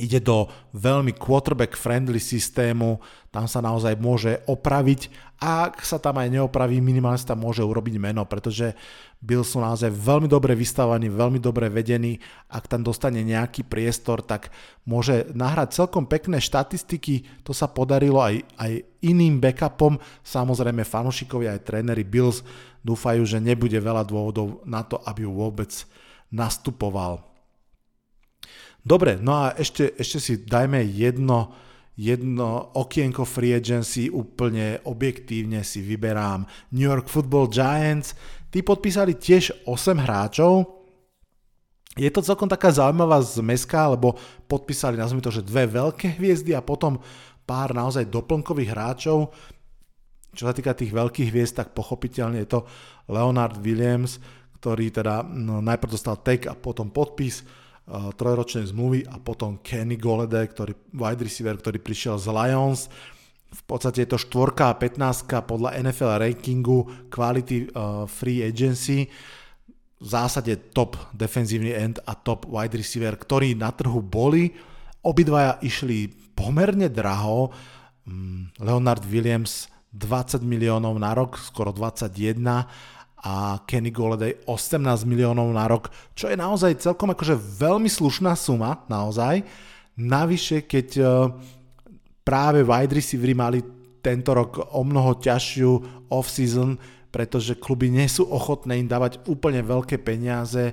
Ide 0.00 0.24
do 0.24 0.48
veľmi 0.72 1.12
quarterback-friendly 1.12 2.16
systému, 2.16 3.04
tam 3.28 3.44
sa 3.44 3.60
naozaj 3.60 4.00
môže 4.00 4.40
opraviť. 4.48 5.12
A 5.40 5.68
ak 5.68 5.84
sa 5.84 6.00
tam 6.00 6.20
aj 6.20 6.32
neopraví, 6.32 6.80
minimálne 6.80 7.20
sa 7.20 7.32
tam 7.32 7.44
môže 7.44 7.60
urobiť 7.60 7.96
meno, 7.96 8.24
pretože 8.24 8.72
Bills 9.20 9.52
sú 9.52 9.60
naozaj 9.60 9.92
veľmi 9.92 10.28
dobre 10.28 10.56
vystavaní, 10.56 11.12
veľmi 11.12 11.40
dobre 11.40 11.68
vedení, 11.68 12.16
ak 12.48 12.68
tam 12.68 12.80
dostane 12.80 13.20
nejaký 13.20 13.64
priestor, 13.68 14.24
tak 14.24 14.52
môže 14.88 15.28
nahrať 15.32 15.76
celkom 15.76 16.08
pekné 16.08 16.40
štatistiky, 16.40 17.44
to 17.44 17.52
sa 17.52 17.68
podarilo 17.68 18.20
aj, 18.20 18.40
aj 18.56 18.72
iným 19.04 19.40
backupom, 19.40 20.00
samozrejme 20.24 20.84
fanúšikovia 20.84 21.56
aj 21.56 21.64
tréneri 21.68 22.04
Bills 22.04 22.44
dúfajú, 22.84 23.24
že 23.28 23.40
nebude 23.40 23.76
veľa 23.76 24.04
dôvodov 24.04 24.64
na 24.64 24.80
to, 24.84 25.00
aby 25.04 25.24
ju 25.28 25.32
vôbec 25.32 25.72
nastupoval. 26.32 27.29
Dobre, 28.90 29.22
no 29.22 29.38
a 29.38 29.54
ešte, 29.54 29.94
ešte 29.94 30.18
si 30.18 30.34
dajme 30.42 30.82
jedno, 30.82 31.54
jedno 31.94 32.74
okienko 32.74 33.22
free 33.22 33.54
agency, 33.54 34.10
úplne 34.10 34.82
objektívne 34.82 35.62
si 35.62 35.78
vyberám 35.78 36.42
New 36.74 36.90
York 36.90 37.06
Football 37.06 37.54
Giants. 37.54 38.18
Tí 38.50 38.66
podpísali 38.66 39.14
tiež 39.14 39.62
8 39.62 39.94
hráčov, 39.94 40.82
je 41.94 42.10
to 42.10 42.18
celkom 42.18 42.50
taká 42.50 42.74
zaujímavá 42.74 43.22
zmeska, 43.22 43.94
lebo 43.94 44.18
podpísali, 44.50 44.98
nazvime 44.98 45.22
to, 45.22 45.30
že 45.30 45.46
dve 45.46 45.70
veľké 45.70 46.18
hviezdy 46.18 46.50
a 46.58 46.62
potom 46.62 46.98
pár 47.46 47.70
naozaj 47.70 48.10
doplnkových 48.10 48.74
hráčov. 48.74 49.30
Čo 50.34 50.50
sa 50.50 50.54
týka 50.54 50.74
tých 50.74 50.90
veľkých 50.90 51.30
hviezd, 51.30 51.62
tak 51.62 51.78
pochopiteľne 51.78 52.42
je 52.42 52.58
to 52.58 52.66
Leonard 53.06 53.54
Williams, 53.62 54.18
ktorý 54.58 54.90
teda 54.90 55.22
no, 55.30 55.62
najprv 55.62 55.94
dostal 55.94 56.18
tag 56.22 56.50
a 56.50 56.58
potom 56.58 56.90
podpis 56.90 57.46
trojročnej 57.90 58.70
zmluvy 58.70 59.06
a 59.10 59.18
potom 59.18 59.58
Kenny 59.60 59.98
Golede, 59.98 60.46
ktorý, 60.46 60.72
wide 60.94 61.26
receiver, 61.26 61.58
ktorý 61.58 61.78
prišiel 61.82 62.16
z 62.16 62.30
Lions. 62.30 62.86
V 63.50 63.62
podstate 63.66 64.06
je 64.06 64.14
to 64.14 64.18
štvorka 64.18 64.70
a 64.70 64.78
15 64.78 65.26
podľa 65.42 65.74
NFL 65.82 66.22
rankingu 66.22 67.10
Quality 67.10 67.74
uh, 67.74 68.06
Free 68.06 68.46
Agency. 68.46 69.10
V 70.00 70.06
zásade 70.06 70.70
top 70.70 70.96
defenzívny 71.12 71.74
end 71.74 71.98
a 72.06 72.14
top 72.14 72.46
wide 72.46 72.78
receiver, 72.78 73.18
ktorí 73.18 73.58
na 73.58 73.74
trhu 73.74 74.00
boli. 74.00 74.54
Obidvaja 75.02 75.58
išli 75.60 76.08
pomerne 76.32 76.86
draho. 76.88 77.50
Mm, 78.06 78.54
Leonard 78.62 79.04
Williams 79.10 79.66
20 79.90 80.46
miliónov 80.46 80.94
na 81.02 81.10
rok, 81.10 81.34
skoro 81.34 81.74
21 81.74 82.38
a 83.20 83.60
Kenny 83.68 83.92
Golladay 83.92 84.32
18 84.48 85.04
miliónov 85.04 85.52
na 85.52 85.68
rok, 85.68 85.92
čo 86.16 86.32
je 86.32 86.40
naozaj 86.40 86.80
celkom 86.80 87.12
akože 87.12 87.36
veľmi 87.36 87.88
slušná 87.88 88.32
suma, 88.32 88.80
naozaj. 88.88 89.44
Navyše, 90.00 90.64
keď 90.64 90.88
e, 90.96 91.04
práve 92.24 92.64
wide 92.64 92.96
receivery 92.96 93.36
mali 93.36 93.60
tento 94.00 94.32
rok 94.32 94.72
o 94.72 94.80
mnoho 94.80 95.20
ťažšiu 95.20 95.70
off-season, 96.08 96.80
pretože 97.12 97.60
kluby 97.60 97.92
nie 97.92 98.08
sú 98.08 98.24
ochotné 98.24 98.80
im 98.80 98.88
dávať 98.88 99.20
úplne 99.28 99.60
veľké 99.60 100.00
peniaze 100.00 100.72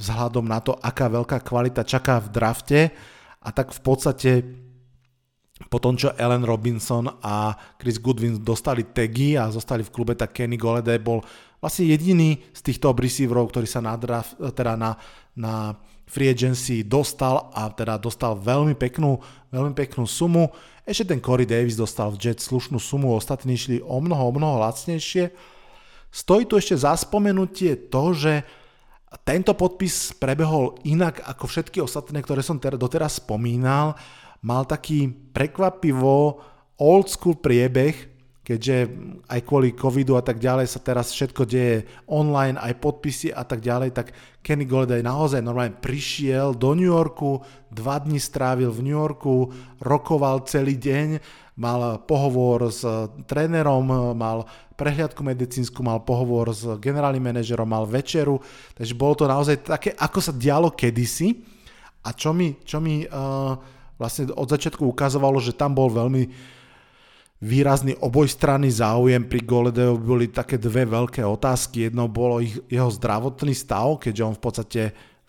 vzhľadom 0.00 0.48
na 0.48 0.64
to, 0.64 0.72
aká 0.80 1.12
veľká 1.12 1.44
kvalita 1.44 1.84
čaká 1.84 2.18
v 2.18 2.28
drafte 2.32 2.80
a 3.44 3.48
tak 3.52 3.76
v 3.76 3.80
podstate 3.84 4.30
po 5.68 5.78
tom, 5.80 5.96
čo 5.96 6.14
Ellen 6.14 6.44
Robinson 6.44 7.08
a 7.20 7.56
Chris 7.80 7.98
Goodwin 7.98 8.40
dostali 8.40 8.84
tagy 8.84 9.36
a 9.38 9.50
zostali 9.50 9.82
v 9.82 9.92
klube, 9.92 10.12
tak 10.14 10.36
Kenny 10.36 10.60
Golladay 10.60 11.00
bol 11.00 11.24
vlastne 11.58 11.88
jediný 11.88 12.36
z 12.52 12.60
týchto 12.60 12.92
receiverov, 12.92 13.48
ktorý 13.48 13.64
sa 13.64 13.80
na, 13.80 13.96
draft, 13.96 14.36
teda 14.36 14.76
na, 14.76 15.00
na 15.32 15.72
free 16.04 16.28
agency 16.28 16.84
dostal 16.84 17.48
a 17.56 17.72
teda 17.72 17.96
dostal 17.96 18.36
veľmi 18.36 18.76
peknú, 18.76 19.16
veľmi 19.48 19.72
peknú 19.72 20.04
sumu. 20.04 20.52
Ešte 20.84 21.16
ten 21.16 21.20
Corey 21.24 21.48
Davis 21.48 21.80
dostal 21.80 22.12
v 22.12 22.20
Jet 22.20 22.44
slušnú 22.44 22.76
sumu, 22.76 23.16
ostatní 23.16 23.56
išli 23.56 23.80
o 23.80 23.96
mnoho, 24.04 24.28
o 24.28 24.32
mnoho 24.36 24.60
lacnejšie. 24.60 25.32
Stojí 26.12 26.44
tu 26.44 26.60
ešte 26.60 26.76
za 26.76 26.94
spomenutie 26.94 27.88
to, 27.88 28.12
že 28.12 28.44
tento 29.24 29.56
podpis 29.56 30.12
prebehol 30.14 30.76
inak 30.84 31.22
ako 31.24 31.48
všetky 31.48 31.78
ostatné, 31.80 32.20
ktoré 32.20 32.42
som 32.44 32.60
doteraz 32.60 33.22
spomínal 33.22 33.96
mal 34.44 34.68
taký 34.68 35.08
prekvapivo 35.08 36.38
old 36.76 37.08
school 37.08 37.40
priebeh, 37.40 38.12
keďže 38.44 38.92
aj 39.24 39.40
kvôli 39.40 39.72
covidu 39.72 40.20
a 40.20 40.22
tak 40.22 40.36
ďalej 40.36 40.68
sa 40.68 40.76
teraz 40.84 41.16
všetko 41.16 41.48
deje 41.48 41.88
online, 42.12 42.60
aj 42.60 42.76
podpisy 42.76 43.32
a 43.32 43.40
tak 43.40 43.64
ďalej, 43.64 43.96
tak 43.96 44.12
Kenny 44.44 44.68
Golladay 44.68 45.00
naozaj 45.00 45.40
normálne 45.40 45.72
prišiel 45.72 46.52
do 46.52 46.76
New 46.76 46.92
Yorku, 46.92 47.40
dva 47.72 47.96
dní 48.04 48.20
strávil 48.20 48.68
v 48.68 48.84
New 48.84 48.96
Yorku, 49.00 49.48
rokoval 49.80 50.44
celý 50.44 50.76
deň, 50.76 51.24
mal 51.56 52.04
pohovor 52.04 52.68
s 52.68 52.84
trénerom, 53.24 54.12
mal 54.12 54.44
prehliadku 54.76 55.24
medicínsku, 55.24 55.80
mal 55.80 56.04
pohovor 56.04 56.52
s 56.52 56.68
generálnym 56.84 57.24
manažerom, 57.24 57.64
mal 57.64 57.88
večeru, 57.88 58.44
takže 58.76 58.92
bolo 58.92 59.14
to 59.16 59.24
naozaj 59.24 59.64
také, 59.64 59.96
ako 59.96 60.20
sa 60.20 60.36
dialo 60.36 60.76
kedysi. 60.76 61.56
A 62.04 62.12
čo 62.12 62.36
mi, 62.36 62.60
čo 62.60 62.84
mi 62.84 63.00
uh, 63.08 63.56
vlastne 63.98 64.30
od 64.34 64.48
začiatku 64.48 64.82
ukazovalo, 64.84 65.38
že 65.38 65.54
tam 65.54 65.74
bol 65.74 65.90
veľmi 65.90 66.28
výrazný 67.44 67.98
obojstranný 68.00 68.72
záujem. 68.72 69.28
Pri 69.28 69.40
Goledeo 69.44 70.00
boli 70.00 70.32
také 70.32 70.56
dve 70.56 70.88
veľké 70.88 71.20
otázky. 71.20 71.90
Jedno 71.90 72.08
bolo 72.08 72.40
ich, 72.40 72.56
jeho 72.72 72.88
zdravotný 72.88 73.52
stav, 73.52 74.00
keďže 74.00 74.22
on 74.24 74.34
v 74.34 74.42
podstate 74.42 74.82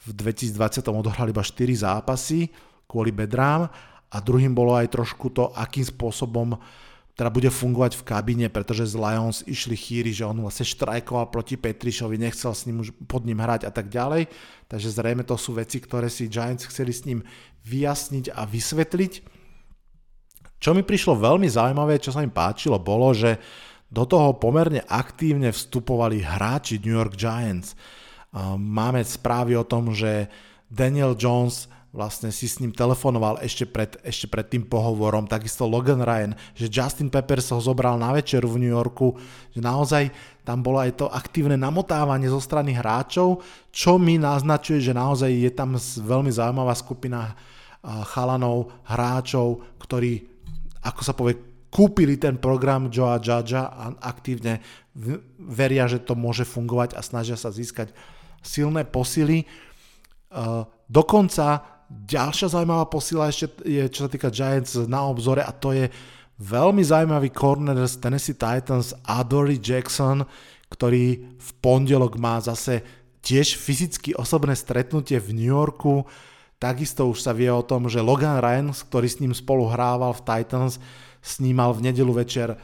v 0.05 0.09
2020 0.13 0.85
odohral 0.93 1.27
iba 1.27 1.41
4 1.41 1.83
zápasy 1.83 2.47
kvôli 2.85 3.11
bedrám. 3.11 3.67
A 4.13 4.17
druhým 4.23 4.55
bolo 4.55 4.77
aj 4.77 4.93
trošku 4.93 5.33
to, 5.35 5.51
akým 5.51 5.83
spôsobom 5.83 6.55
teda 7.15 7.31
bude 7.31 7.47
fungovať 7.47 7.95
v 7.95 8.03
kabíne, 8.03 8.47
pretože 8.51 8.91
z 8.91 8.99
Lions 8.99 9.39
išli 9.47 9.79
chýry, 9.79 10.11
že 10.11 10.27
on 10.27 10.43
vlastne 10.43 10.67
štrajkoval 10.67 11.31
proti 11.31 11.55
Petrišovi, 11.55 12.19
nechcel 12.19 12.51
s 12.51 12.67
ním 12.67 12.83
už 12.83 12.91
pod 13.07 13.23
ním 13.23 13.39
hrať 13.39 13.63
a 13.63 13.71
tak 13.71 13.87
ďalej. 13.87 14.27
Takže 14.67 14.91
zrejme 14.91 15.23
to 15.23 15.39
sú 15.39 15.55
veci, 15.55 15.79
ktoré 15.79 16.11
si 16.11 16.27
Giants 16.27 16.67
chceli 16.67 16.91
s 16.91 17.07
ním 17.07 17.23
vyjasniť 17.63 18.35
a 18.35 18.43
vysvetliť. 18.43 19.13
Čo 20.59 20.75
mi 20.75 20.83
prišlo 20.83 21.15
veľmi 21.15 21.47
zaujímavé, 21.47 22.03
čo 22.03 22.11
sa 22.11 22.19
mi 22.19 22.27
páčilo, 22.27 22.83
bolo, 22.83 23.15
že 23.15 23.39
do 23.87 24.03
toho 24.03 24.35
pomerne 24.35 24.83
aktívne 24.83 25.55
vstupovali 25.55 26.19
hráči 26.19 26.83
New 26.83 26.99
York 26.99 27.15
Giants. 27.15 27.79
Máme 28.59 28.99
správy 29.07 29.55
o 29.55 29.63
tom, 29.63 29.95
že 29.95 30.27
Daniel 30.67 31.15
Jones 31.15 31.71
vlastne 31.95 32.27
si 32.27 32.51
s 32.51 32.59
ním 32.59 32.75
telefonoval 32.75 33.39
ešte 33.39 33.63
pred, 33.63 33.95
ešte 34.03 34.27
pred 34.27 34.43
tým 34.51 34.67
pohovorom, 34.67 35.31
takisto 35.31 35.63
Logan 35.63 36.03
Ryan, 36.03 36.35
že 36.51 36.67
Justin 36.67 37.07
Peppers 37.07 37.55
ho 37.55 37.63
zobral 37.63 37.95
na 37.95 38.11
večeru 38.11 38.51
v 38.51 38.67
New 38.67 38.73
Yorku, 38.75 39.15
že 39.55 39.63
naozaj 39.63 40.11
tam 40.43 40.59
bolo 40.59 40.83
aj 40.83 40.99
to 40.99 41.07
aktívne 41.07 41.55
namotávanie 41.55 42.27
zo 42.27 42.43
strany 42.43 42.75
hráčov, 42.75 43.39
čo 43.71 43.95
mi 43.95 44.19
naznačuje, 44.19 44.83
že 44.83 44.91
naozaj 44.91 45.31
je 45.31 45.51
tam 45.55 45.79
veľmi 45.79 46.35
zaujímavá 46.35 46.75
skupina 46.75 47.31
chalanov, 48.11 48.75
hráčov, 48.83 49.63
ktorí, 49.79 50.27
ako 50.83 51.01
sa 51.01 51.15
povie, 51.15 51.39
kúpili 51.71 52.19
ten 52.19 52.39
program 52.39 52.91
Joa 52.91 53.23
Judgea 53.23 53.71
a 53.71 53.95
aktívne 54.03 54.59
veria, 55.39 55.87
že 55.87 56.03
to 56.03 56.15
môže 56.15 56.43
fungovať 56.43 56.95
a 56.95 57.03
snažia 57.03 57.35
sa 57.35 57.51
získať 57.51 57.91
silné 58.39 58.87
posily. 58.87 59.43
Dokonca 60.87 61.74
Ďalšia 61.89 62.49
zaujímavá 62.49 62.89
posila 62.89 63.29
ešte 63.29 63.61
je, 63.61 63.85
čo 63.89 64.05
sa 64.05 64.09
týka 64.09 64.33
Giants 64.33 64.73
na 64.89 65.05
obzore 65.05 65.45
a 65.45 65.53
to 65.53 65.73
je 65.73 65.85
veľmi 66.41 66.81
zaujímavý 66.81 67.29
corner 67.29 67.77
z 67.85 68.01
Tennessee 68.01 68.35
Titans 68.35 68.97
Adory 69.05 69.61
Jackson, 69.61 70.25
ktorý 70.73 71.37
v 71.37 71.49
pondelok 71.61 72.17
má 72.17 72.41
zase 72.41 72.81
tiež 73.21 73.57
fyzicky 73.57 74.17
osobné 74.17 74.57
stretnutie 74.57 75.21
v 75.21 75.33
New 75.37 75.51
Yorku. 75.53 76.05
Takisto 76.57 77.09
už 77.09 77.21
sa 77.21 77.33
vie 77.33 77.49
o 77.53 77.65
tom, 77.65 77.85
že 77.85 78.01
Logan 78.01 78.41
Ryan, 78.41 78.73
ktorý 78.73 79.07
s 79.07 79.21
ním 79.21 79.33
spolu 79.37 79.69
hrával 79.69 80.13
v 80.17 80.25
Titans, 80.25 80.81
snímal 81.21 81.73
v 81.77 81.89
nedelu 81.89 82.13
večer 82.13 82.57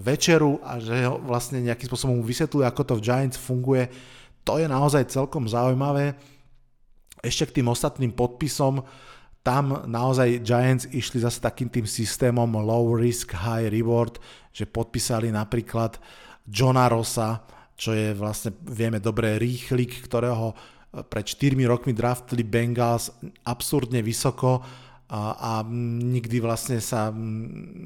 večeru 0.00 0.56
a 0.64 0.80
že 0.80 1.04
ho 1.04 1.20
vlastne 1.20 1.60
nejakým 1.60 1.84
spôsobom 1.84 2.24
vysvetľuje, 2.24 2.64
ako 2.64 2.82
to 2.82 2.94
v 2.96 3.04
Giants 3.04 3.36
funguje. 3.36 3.92
To 4.48 4.56
je 4.56 4.64
naozaj 4.64 5.12
celkom 5.12 5.44
zaujímavé. 5.44 6.16
Ešte 7.20 7.52
k 7.52 7.54
tým 7.60 7.68
ostatným 7.68 8.12
podpisom, 8.16 8.84
tam 9.40 9.88
naozaj 9.88 10.44
Giants 10.44 10.84
išli 10.92 11.24
zase 11.24 11.40
takým 11.40 11.72
tým 11.72 11.88
systémom 11.88 12.60
low 12.60 12.92
risk, 12.92 13.32
high 13.32 13.72
reward, 13.72 14.20
že 14.52 14.68
podpísali 14.68 15.32
napríklad 15.32 15.96
Johna 16.44 16.88
Rossa, 16.92 17.40
čo 17.72 17.96
je 17.96 18.12
vlastne, 18.12 18.52
vieme 18.68 19.00
dobre, 19.00 19.40
rýchlik, 19.40 20.04
ktorého 20.04 20.52
pred 20.90 21.24
4 21.24 21.56
rokmi 21.64 21.94
draftili 21.94 22.42
Bengals 22.44 23.14
absurdne 23.46 24.02
vysoko 24.02 24.60
a, 25.10 25.22
a 25.34 25.52
nikdy 26.10 26.42
vlastne 26.42 26.82
sa 26.82 27.14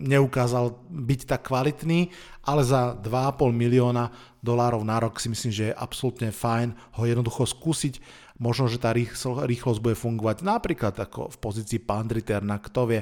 neukázal 0.08 0.74
byť 0.88 1.20
tak 1.28 1.48
kvalitný, 1.48 2.10
ale 2.44 2.64
za 2.64 2.96
2,5 2.96 3.52
milióna 3.52 4.10
dolárov 4.44 4.84
na 4.84 5.00
rok 5.00 5.16
si 5.20 5.32
myslím, 5.32 5.52
že 5.52 5.64
je 5.70 5.78
absolútne 5.78 6.28
fajn 6.28 6.76
ho 7.00 7.02
jednoducho 7.04 7.48
skúsiť 7.48 8.23
Možno, 8.34 8.66
že 8.66 8.82
tá 8.82 8.90
rýchlosť 8.90 9.78
bude 9.78 9.94
fungovať 9.94 10.42
napríklad 10.42 10.98
ako 10.98 11.30
v 11.30 11.36
pozícii 11.38 11.78
Pandriterna, 11.78 12.58
kto 12.58 12.80
vie. 12.90 13.00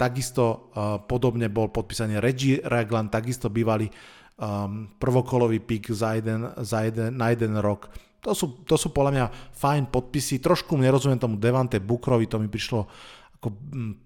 Takisto 0.00 0.44
uh, 0.72 0.96
podobne 1.04 1.52
bol 1.52 1.68
podpísaný 1.68 2.16
Reggie 2.16 2.56
Raglan, 2.64 3.12
takisto 3.12 3.52
bývalý 3.52 3.92
um, 4.40 4.88
prvokolový 4.96 5.60
pík 5.60 5.92
za 5.92 6.16
jeden, 6.16 6.48
za 6.64 6.88
jeden, 6.88 7.20
na 7.20 7.36
jeden 7.36 7.60
rok. 7.60 7.92
To 8.24 8.32
sú, 8.32 8.64
to 8.64 8.80
sú 8.80 8.94
podľa 8.96 9.12
mňa 9.12 9.26
fajn 9.52 9.92
podpisy. 9.92 10.40
Trošku 10.40 10.78
nerozumiem 10.80 11.20
tomu 11.20 11.36
Devante 11.36 11.76
Bukrovi, 11.76 12.24
to 12.24 12.40
mi 12.40 12.48
prišlo 12.48 12.88
ako 13.36 13.48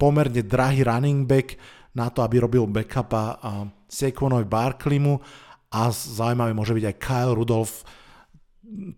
pomerne 0.01 0.43
drahý 0.43 0.83
running 0.83 1.29
back 1.29 1.61
na 1.95 2.11
to, 2.11 2.25
aby 2.27 2.43
robil 2.43 2.67
backupa 2.67 3.39
uh, 3.39 3.69
Saquonovi 3.87 4.49
Barklimu 4.49 5.15
a 5.71 5.93
zaujímavý 5.93 6.53
môže 6.57 6.75
byť 6.75 6.85
aj 6.91 6.97
Kyle 6.99 7.37
Rudolph, 7.37 7.87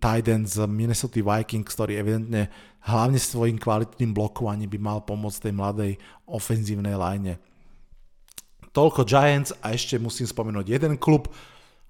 end 0.01 0.45
z 0.49 0.65
Minnesota 0.65 1.21
Vikings, 1.21 1.73
ktorý 1.73 2.01
evidentne 2.01 2.49
hlavne 2.89 3.19
svojim 3.21 3.61
kvalitným 3.61 4.15
blokovaním 4.15 4.69
by 4.69 4.79
mal 4.79 4.99
pomôcť 5.05 5.49
tej 5.49 5.53
mladej 5.53 5.91
ofenzívnej 6.25 6.95
line. 6.97 7.37
Toľko 8.73 9.01
Giants 9.05 9.53
a 9.61 9.73
ešte 9.73 9.97
musím 9.97 10.29
spomenúť 10.29 10.65
jeden 10.69 10.93
klub, 10.97 11.29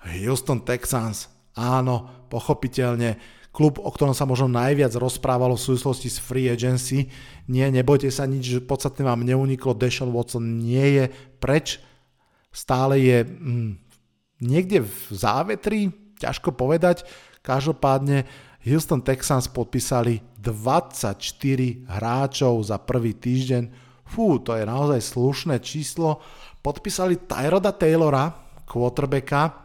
Houston 0.08 0.64
Texans. 0.64 1.28
Áno, 1.56 2.28
pochopiteľne, 2.32 3.20
klub, 3.52 3.82
o 3.84 3.90
ktorom 3.92 4.16
sa 4.16 4.24
možno 4.24 4.48
najviac 4.48 4.96
rozprávalo 4.96 5.60
v 5.60 5.66
súvislosti 5.66 6.08
s 6.08 6.24
free 6.24 6.48
agency. 6.48 7.12
Nie, 7.52 7.68
nebojte 7.68 8.08
sa 8.08 8.24
nič, 8.24 8.64
podstatne 8.64 9.04
vám 9.04 9.28
neuniklo, 9.28 9.76
Deshaun 9.76 10.16
Watson 10.16 10.64
nie 10.64 10.96
je 10.96 11.06
preč, 11.44 11.84
stále 12.54 13.02
je 13.04 13.18
hm, 13.28 13.76
niekde 14.40 14.88
v 14.88 14.96
závetri, 15.12 15.80
ťažko 16.20 16.56
povedať, 16.56 17.04
Každopádne 17.42 18.28
Houston 18.68 19.00
Texans 19.00 19.48
podpísali 19.48 20.20
24 20.40 21.16
hráčov 21.88 22.60
za 22.64 22.76
prvý 22.80 23.16
týždeň. 23.16 23.72
Fú, 24.04 24.42
to 24.42 24.58
je 24.58 24.66
naozaj 24.68 25.00
slušné 25.00 25.62
číslo. 25.64 26.20
Podpísali 26.60 27.24
Tyroda 27.30 27.72
Taylora, 27.72 28.36
quarterbacka 28.68 29.56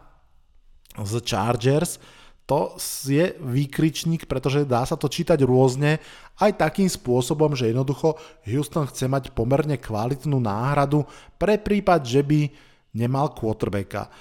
z 0.95 1.13
Chargers. 1.25 1.99
To 2.45 2.77
je 3.09 3.33
výkričník, 3.41 4.29
pretože 4.29 4.69
dá 4.69 4.85
sa 4.85 4.93
to 4.93 5.09
čítať 5.09 5.41
rôzne, 5.41 5.97
aj 6.37 6.61
takým 6.61 6.85
spôsobom, 6.85 7.57
že 7.57 7.73
jednoducho 7.73 8.21
Houston 8.45 8.85
chce 8.85 9.09
mať 9.09 9.33
pomerne 9.33 9.81
kvalitnú 9.81 10.37
náhradu 10.37 11.09
pre 11.41 11.57
prípad, 11.57 12.05
že 12.05 12.21
by 12.21 12.45
nemal 12.93 13.33
quarterbacka. 13.33 14.13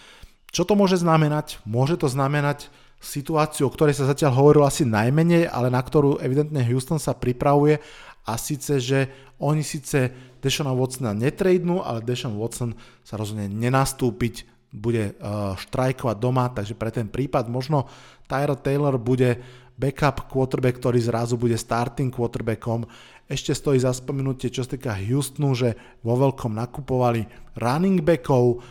Čo 0.49 0.65
to 0.65 0.73
môže 0.73 1.05
znamenať? 1.05 1.61
Môže 1.69 2.01
to 2.01 2.09
znamenať 2.09 2.73
situáciu, 3.01 3.69
o 3.69 3.75
ktorej 3.75 3.99
sa 3.99 4.09
zatiaľ 4.09 4.37
hovorilo 4.41 4.65
asi 4.65 4.89
najmenej, 4.89 5.49
ale 5.49 5.69
na 5.69 5.81
ktorú 5.81 6.19
evidentne 6.21 6.65
Houston 6.65 6.97
sa 6.97 7.13
pripravuje 7.13 7.79
a 8.25 8.33
síce, 8.41 8.81
že 8.81 9.13
oni 9.37 9.61
síce 9.61 10.09
Deshona 10.41 10.73
Watsona 10.73 11.13
netradenú, 11.13 11.85
ale 11.85 12.05
Deshaun 12.05 12.41
Watson 12.41 12.73
sa 13.05 13.21
rozhodne 13.21 13.49
nenastúpiť, 13.49 14.49
bude 14.75 15.15
uh, 15.15 15.55
štrajkovať 15.55 16.17
doma, 16.19 16.51
takže 16.51 16.75
pre 16.75 16.91
ten 16.91 17.07
prípad 17.07 17.47
možno 17.47 17.87
Tyler 18.27 18.59
Taylor 18.59 18.99
bude 18.99 19.39
backup 19.79 20.27
quarterback, 20.27 20.83
ktorý 20.83 20.99
zrazu 20.99 21.39
bude 21.39 21.55
starting 21.55 22.11
quarterbackom. 22.11 22.83
Ešte 23.31 23.55
stojí 23.55 23.79
za 23.79 23.95
spomenutie, 23.95 24.51
čo 24.51 24.67
sa 24.67 24.75
týka 24.75 24.95
Houstonu, 24.99 25.55
že 25.55 25.79
vo 26.03 26.19
veľkom 26.19 26.53
nakupovali 26.59 27.27
running 27.59 28.03
backov, 28.03 28.63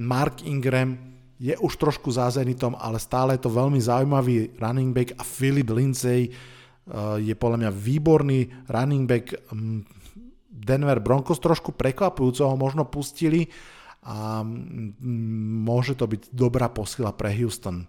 Mark 0.00 0.46
Ingram 0.46 1.09
je 1.40 1.56
už 1.56 1.72
trošku 1.80 2.12
za 2.12 2.28
Zenitom, 2.28 2.76
ale 2.76 3.00
stále 3.00 3.40
je 3.40 3.48
to 3.48 3.56
veľmi 3.56 3.80
zaujímavý 3.80 4.60
running 4.60 4.92
back 4.92 5.16
a 5.16 5.24
Philip 5.24 5.72
Lindsay 5.72 6.28
eh, 6.28 6.32
je 7.16 7.32
podľa 7.32 7.64
mňa 7.64 7.70
výborný 7.72 8.68
running 8.68 9.08
back. 9.08 9.32
Mm, 9.48 9.88
Denver 10.52 11.00
Broncos 11.00 11.40
trošku 11.40 11.72
prekvapujúco 11.72 12.44
ho 12.44 12.56
možno 12.60 12.84
pustili 12.84 13.48
a 14.04 14.44
mm, 14.44 15.00
môže 15.64 15.96
to 15.96 16.04
byť 16.04 16.28
dobrá 16.28 16.68
posila 16.68 17.16
pre 17.16 17.32
Houston. 17.40 17.88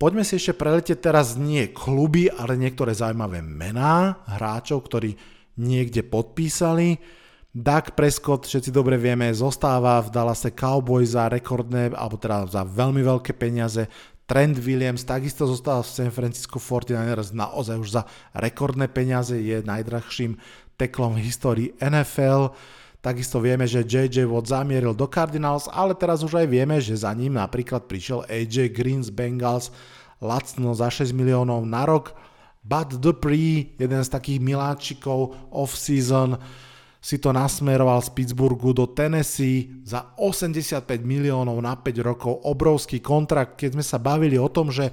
Poďme 0.00 0.24
si 0.24 0.40
ešte 0.40 0.56
preletieť 0.56 1.12
teraz 1.12 1.36
nie 1.36 1.68
kluby, 1.76 2.32
ale 2.32 2.56
niektoré 2.56 2.96
zaujímavé 2.96 3.44
mená 3.44 4.24
hráčov, 4.24 4.88
ktorí 4.88 5.12
niekde 5.60 6.00
podpísali. 6.08 7.19
Dak 7.50 7.98
Prescott, 7.98 8.46
všetci 8.46 8.70
dobre 8.70 8.94
vieme, 8.94 9.26
zostáva 9.34 9.98
v 9.98 10.14
Dallase 10.14 10.54
Cowboys 10.54 11.18
za 11.18 11.26
rekordné, 11.26 11.90
alebo 11.98 12.14
teda 12.14 12.46
za 12.46 12.62
veľmi 12.62 13.02
veľké 13.02 13.34
peniaze. 13.34 13.90
Trent 14.30 14.54
Williams 14.62 15.02
takisto 15.02 15.50
zostáva 15.50 15.82
v 15.82 15.90
San 15.90 16.14
Francisco 16.14 16.62
49ers 16.62 17.34
naozaj 17.34 17.76
už 17.82 17.88
za 17.90 18.02
rekordné 18.38 18.86
peniaze, 18.86 19.34
je 19.34 19.66
najdrahším 19.66 20.38
teklom 20.78 21.18
v 21.18 21.26
histórii 21.26 21.68
NFL. 21.82 22.54
Takisto 23.02 23.42
vieme, 23.42 23.66
že 23.66 23.82
JJ 23.82 24.30
Watt 24.30 24.46
zamieril 24.46 24.94
do 24.94 25.10
Cardinals, 25.10 25.66
ale 25.66 25.98
teraz 25.98 26.22
už 26.22 26.38
aj 26.38 26.46
vieme, 26.46 26.78
že 26.78 27.02
za 27.02 27.10
ním 27.10 27.34
napríklad 27.34 27.90
prišiel 27.90 28.30
AJ 28.30 28.70
Green 28.70 29.02
z 29.02 29.10
Bengals 29.10 29.74
lacno 30.22 30.70
za 30.78 30.86
6 30.86 31.10
miliónov 31.10 31.66
na 31.66 31.82
rok. 31.82 32.14
Bud 32.62 32.94
Dupree, 33.02 33.74
jeden 33.74 34.06
z 34.06 34.12
takých 34.14 34.38
miláčikov 34.38 35.34
off-season, 35.50 36.38
si 37.00 37.16
to 37.16 37.32
nasmeroval 37.32 38.04
z 38.04 38.12
Pittsburghu 38.12 38.76
do 38.76 38.84
Tennessee 38.84 39.80
za 39.88 40.12
85 40.20 40.84
miliónov 41.00 41.56
na 41.64 41.72
5 41.72 41.96
rokov, 42.04 42.44
obrovský 42.44 43.00
kontrakt, 43.00 43.56
keď 43.56 43.80
sme 43.80 43.84
sa 43.84 43.96
bavili 43.96 44.36
o 44.36 44.52
tom, 44.52 44.68
že 44.68 44.92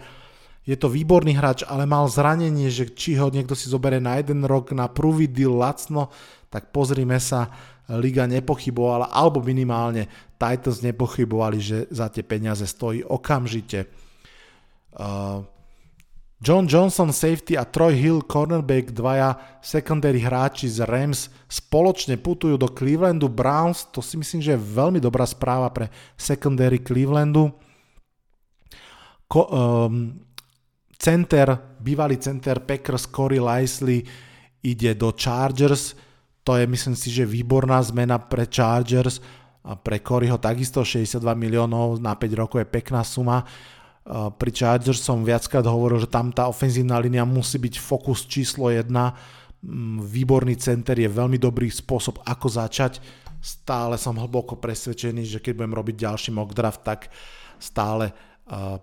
je 0.63 0.75
to 0.75 0.91
výborný 0.91 1.35
hráč, 1.35 1.67
ale 1.67 1.87
mal 1.87 2.07
zranenie, 2.07 2.67
že 2.71 2.91
či 2.91 3.15
ho 3.19 3.31
niekto 3.31 3.55
si 3.55 3.71
zoberie 3.71 3.99
na 3.99 4.19
jeden 4.19 4.43
rok 4.43 4.71
na 4.71 4.87
prvý 4.91 5.27
deal 5.27 5.55
lacno, 5.55 6.11
tak 6.47 6.71
pozrime 6.75 7.19
sa, 7.19 7.51
liga 7.95 8.27
nepochybovala, 8.27 9.11
alebo 9.15 9.39
minimálne 9.39 10.11
Titans 10.35 10.83
nepochybovali, 10.83 11.59
že 11.59 11.77
za 11.87 12.11
tie 12.11 12.23
peniaze 12.23 12.67
stojí 12.67 12.99
okamžite. 13.03 13.87
Uh, 14.91 15.47
John 16.37 16.69
Johnson 16.69 17.09
safety 17.09 17.57
a 17.57 17.65
Troy 17.65 17.97
Hill 17.97 18.21
cornerback, 18.21 18.93
dvaja 18.93 19.57
secondary 19.57 20.21
hráči 20.21 20.69
z 20.69 20.85
Rams 20.85 21.33
spoločne 21.49 22.21
putujú 22.21 22.61
do 22.61 22.69
Clevelandu 22.69 23.25
Browns, 23.25 23.89
to 23.89 24.05
si 24.05 24.21
myslím, 24.21 24.45
že 24.45 24.53
je 24.53 24.61
veľmi 24.61 25.01
dobrá 25.01 25.25
správa 25.25 25.73
pre 25.73 25.89
secondary 26.13 26.85
Clevelandu. 26.85 27.49
Ko, 29.25 29.41
um, 29.49 30.27
Center, 30.97 31.77
bývalý 31.77 32.17
center 32.17 32.65
Packers 32.65 33.05
Corey 33.05 33.37
Lively 33.37 34.01
ide 34.65 34.97
do 34.97 35.13
Chargers. 35.13 35.93
To 36.41 36.57
je 36.57 36.65
myslím 36.65 36.97
si, 36.97 37.13
že 37.13 37.21
výborná 37.21 37.77
zmena 37.85 38.17
pre 38.17 38.49
Chargers. 38.49 39.21
A 39.67 39.77
pre 39.77 40.01
Coreyho 40.01 40.41
takisto 40.41 40.81
62 40.81 41.21
miliónov 41.37 42.01
na 42.01 42.17
5 42.17 42.33
rokov 42.33 42.57
je 42.63 42.67
pekná 42.71 43.05
suma. 43.05 43.45
Pri 44.07 44.51
Chargers 44.55 45.03
som 45.03 45.27
viackrát 45.27 45.67
hovoril, 45.67 45.99
že 45.99 46.07
tam 46.07 46.31
tá 46.31 46.47
ofenzívna 46.47 46.95
línia 46.95 47.27
musí 47.27 47.59
byť 47.59 47.75
fokus 47.75 48.23
číslo 48.23 48.71
1. 48.71 48.87
Mm, 48.87 49.99
výborný 49.99 50.55
center 50.55 50.95
je 50.95 51.11
veľmi 51.11 51.35
dobrý 51.35 51.67
spôsob, 51.67 52.23
ako 52.23 52.47
začať. 52.47 53.03
Stále 53.43 53.99
som 53.99 54.15
hlboko 54.15 54.55
presvedčený, 54.55 55.27
že 55.27 55.43
keď 55.43 55.59
budem 55.59 55.75
robiť 55.75 55.95
ďalší 56.07 56.29
mock 56.31 56.55
draft, 56.55 56.87
tak 56.87 57.11
stále 57.59 58.15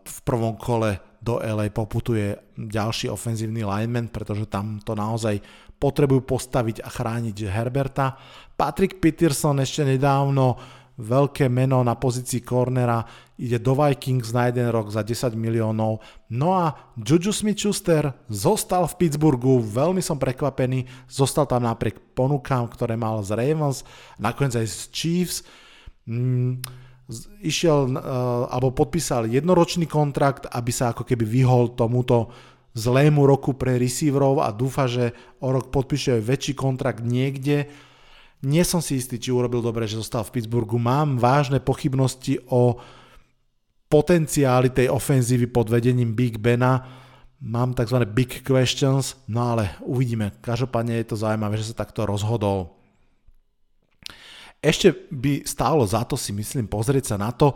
v 0.04 0.18
prvom 0.28 0.60
kole 0.60 1.00
do 1.24 1.40
LA 1.40 1.72
poputuje 1.72 2.36
ďalší 2.52 3.08
ofenzívny 3.08 3.64
lineman, 3.64 4.12
pretože 4.12 4.44
tam 4.44 4.76
to 4.84 4.92
naozaj 4.92 5.40
potrebujú 5.80 6.20
postaviť 6.20 6.84
a 6.84 6.88
chrániť 6.92 7.48
Herberta. 7.48 8.12
Patrick 8.60 9.00
Peterson 9.00 9.56
ešte 9.56 9.88
nedávno 9.88 10.60
veľké 10.94 11.50
meno 11.50 11.82
na 11.82 11.98
pozícii 11.98 12.42
cornera, 12.42 13.02
ide 13.34 13.58
do 13.58 13.74
Vikings 13.74 14.30
na 14.30 14.46
jeden 14.46 14.70
rok 14.70 14.94
za 14.94 15.02
10 15.02 15.34
miliónov. 15.34 15.98
No 16.30 16.54
a 16.54 16.94
Juju 16.94 17.34
Smith-Schuster 17.34 18.14
zostal 18.30 18.86
v 18.86 18.98
Pittsburghu, 19.02 19.58
veľmi 19.58 19.98
som 19.98 20.18
prekvapený, 20.18 20.86
zostal 21.10 21.50
tam 21.50 21.66
napriek 21.66 22.14
ponukám, 22.14 22.70
ktoré 22.70 22.94
mal 22.94 23.22
z 23.26 23.34
Ravens, 23.34 23.82
nakoniec 24.22 24.54
aj 24.54 24.66
z 24.70 24.78
Chiefs. 24.94 25.36
Mm, 26.06 26.62
išiel 27.44 27.90
uh, 27.92 28.48
alebo 28.48 28.72
podpísal 28.72 29.28
jednoročný 29.28 29.84
kontrakt, 29.84 30.48
aby 30.48 30.72
sa 30.72 30.94
ako 30.94 31.04
keby 31.04 31.24
vyhol 31.26 31.76
tomuto 31.76 32.32
zlému 32.74 33.22
roku 33.28 33.54
pre 33.54 33.78
receiverov 33.78 34.42
a 34.42 34.50
dúfa, 34.50 34.90
že 34.90 35.14
o 35.38 35.52
rok 35.54 35.70
podpíše 35.70 36.18
väčší 36.18 36.58
kontrakt 36.58 37.06
niekde. 37.06 37.70
Nie 38.44 38.62
som 38.62 38.84
si 38.84 39.00
istý, 39.00 39.16
či 39.16 39.32
urobil 39.32 39.64
dobre, 39.64 39.88
že 39.88 39.98
zostal 39.98 40.22
v 40.28 40.38
Pittsburghu. 40.38 40.76
Mám 40.76 41.16
vážne 41.16 41.58
pochybnosti 41.58 42.38
o 42.52 42.76
potenciáli 43.88 44.70
tej 44.70 44.92
ofenzívy 44.92 45.48
pod 45.48 45.72
vedením 45.72 46.12
Big 46.12 46.36
Bena. 46.36 46.84
Mám 47.44 47.76
tzv. 47.76 48.08
big 48.08 48.40
questions, 48.40 49.20
no 49.28 49.52
ale 49.56 49.76
uvidíme. 49.84 50.32
Každopádne 50.40 50.96
je 51.00 51.12
to 51.12 51.16
zaujímavé, 51.20 51.60
že 51.60 51.72
sa 51.72 51.84
takto 51.84 52.08
rozhodol. 52.08 52.72
Ešte 54.64 54.96
by 55.12 55.44
stálo 55.44 55.84
za 55.84 56.08
to 56.08 56.16
si 56.16 56.32
myslím 56.32 56.64
pozrieť 56.64 57.12
sa 57.12 57.16
na 57.20 57.28
to, 57.36 57.52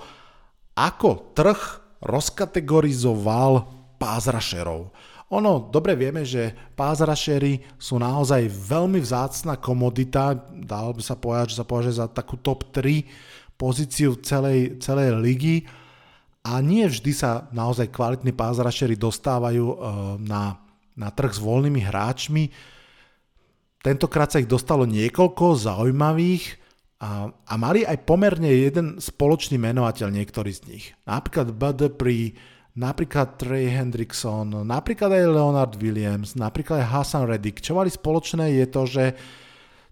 ako 0.76 1.32
trh 1.32 1.60
rozkategorizoval 2.04 3.64
pázrašerov. 3.96 4.92
Ono, 5.28 5.68
dobre 5.68 5.92
vieme, 5.92 6.24
že 6.24 6.56
pázrašery 6.72 7.76
sú 7.76 8.00
naozaj 8.00 8.48
veľmi 8.48 8.96
vzácna 8.96 9.60
komodita, 9.60 10.32
dalo 10.56 10.96
by 10.96 11.02
sa 11.04 11.20
povedať, 11.20 11.52
že 11.52 11.58
sa 11.60 11.68
považuje 11.68 12.00
za 12.00 12.08
takú 12.08 12.40
top 12.40 12.72
3 12.72 13.04
pozíciu 13.60 14.16
celej, 14.24 14.80
celej 14.80 15.20
ligy 15.20 15.68
a 16.48 16.64
nie 16.64 16.88
vždy 16.88 17.12
sa 17.12 17.44
naozaj 17.52 17.92
kvalitní 17.92 18.32
pázrašery 18.32 18.96
dostávajú 18.96 19.66
e, 19.68 19.76
na, 20.24 20.56
na 20.96 21.08
trh 21.12 21.36
s 21.36 21.44
voľnými 21.44 21.84
hráčmi. 21.84 22.48
Tentokrát 23.84 24.32
sa 24.32 24.40
ich 24.40 24.48
dostalo 24.48 24.88
niekoľko 24.88 25.60
zaujímavých, 25.60 26.68
a, 26.98 27.30
a 27.30 27.54
mali 27.54 27.86
aj 27.86 28.02
pomerne 28.02 28.50
jeden 28.50 28.98
spoločný 28.98 29.54
menovateľ 29.54 30.10
niektorý 30.10 30.50
z 30.50 30.60
nich. 30.66 30.84
Napríklad 31.06 31.54
Bud 31.54 31.78
Dupree, 31.78 32.34
napríklad 32.78 33.34
Trey 33.34 33.66
Hendrickson, 33.66 34.62
napríklad 34.62 35.10
aj 35.10 35.24
Leonard 35.26 35.74
Williams, 35.82 36.38
napríklad 36.38 36.86
aj 36.86 36.90
Hassan 36.94 37.26
Reddick. 37.26 37.58
Čo 37.58 37.74
mali 37.74 37.90
spoločné 37.90 38.54
je 38.62 38.66
to, 38.70 38.82
že 38.86 39.04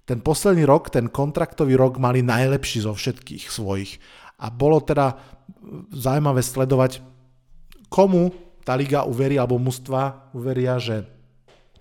ten 0.07 0.23
posledný 0.23 0.63
rok, 0.63 0.95
ten 0.95 1.11
kontraktový 1.11 1.75
rok 1.75 1.99
mali 1.99 2.23
najlepší 2.23 2.87
zo 2.87 2.95
všetkých 2.95 3.51
svojich. 3.51 3.99
A 4.39 4.55
bolo 4.55 4.79
teda 4.79 5.19
zaujímavé 5.91 6.47
sledovať, 6.47 7.03
komu 7.91 8.31
tá 8.63 8.79
liga 8.79 9.03
uverí, 9.03 9.35
alebo 9.35 9.59
mužstva 9.59 10.31
uveria, 10.31 10.79
že 10.79 11.11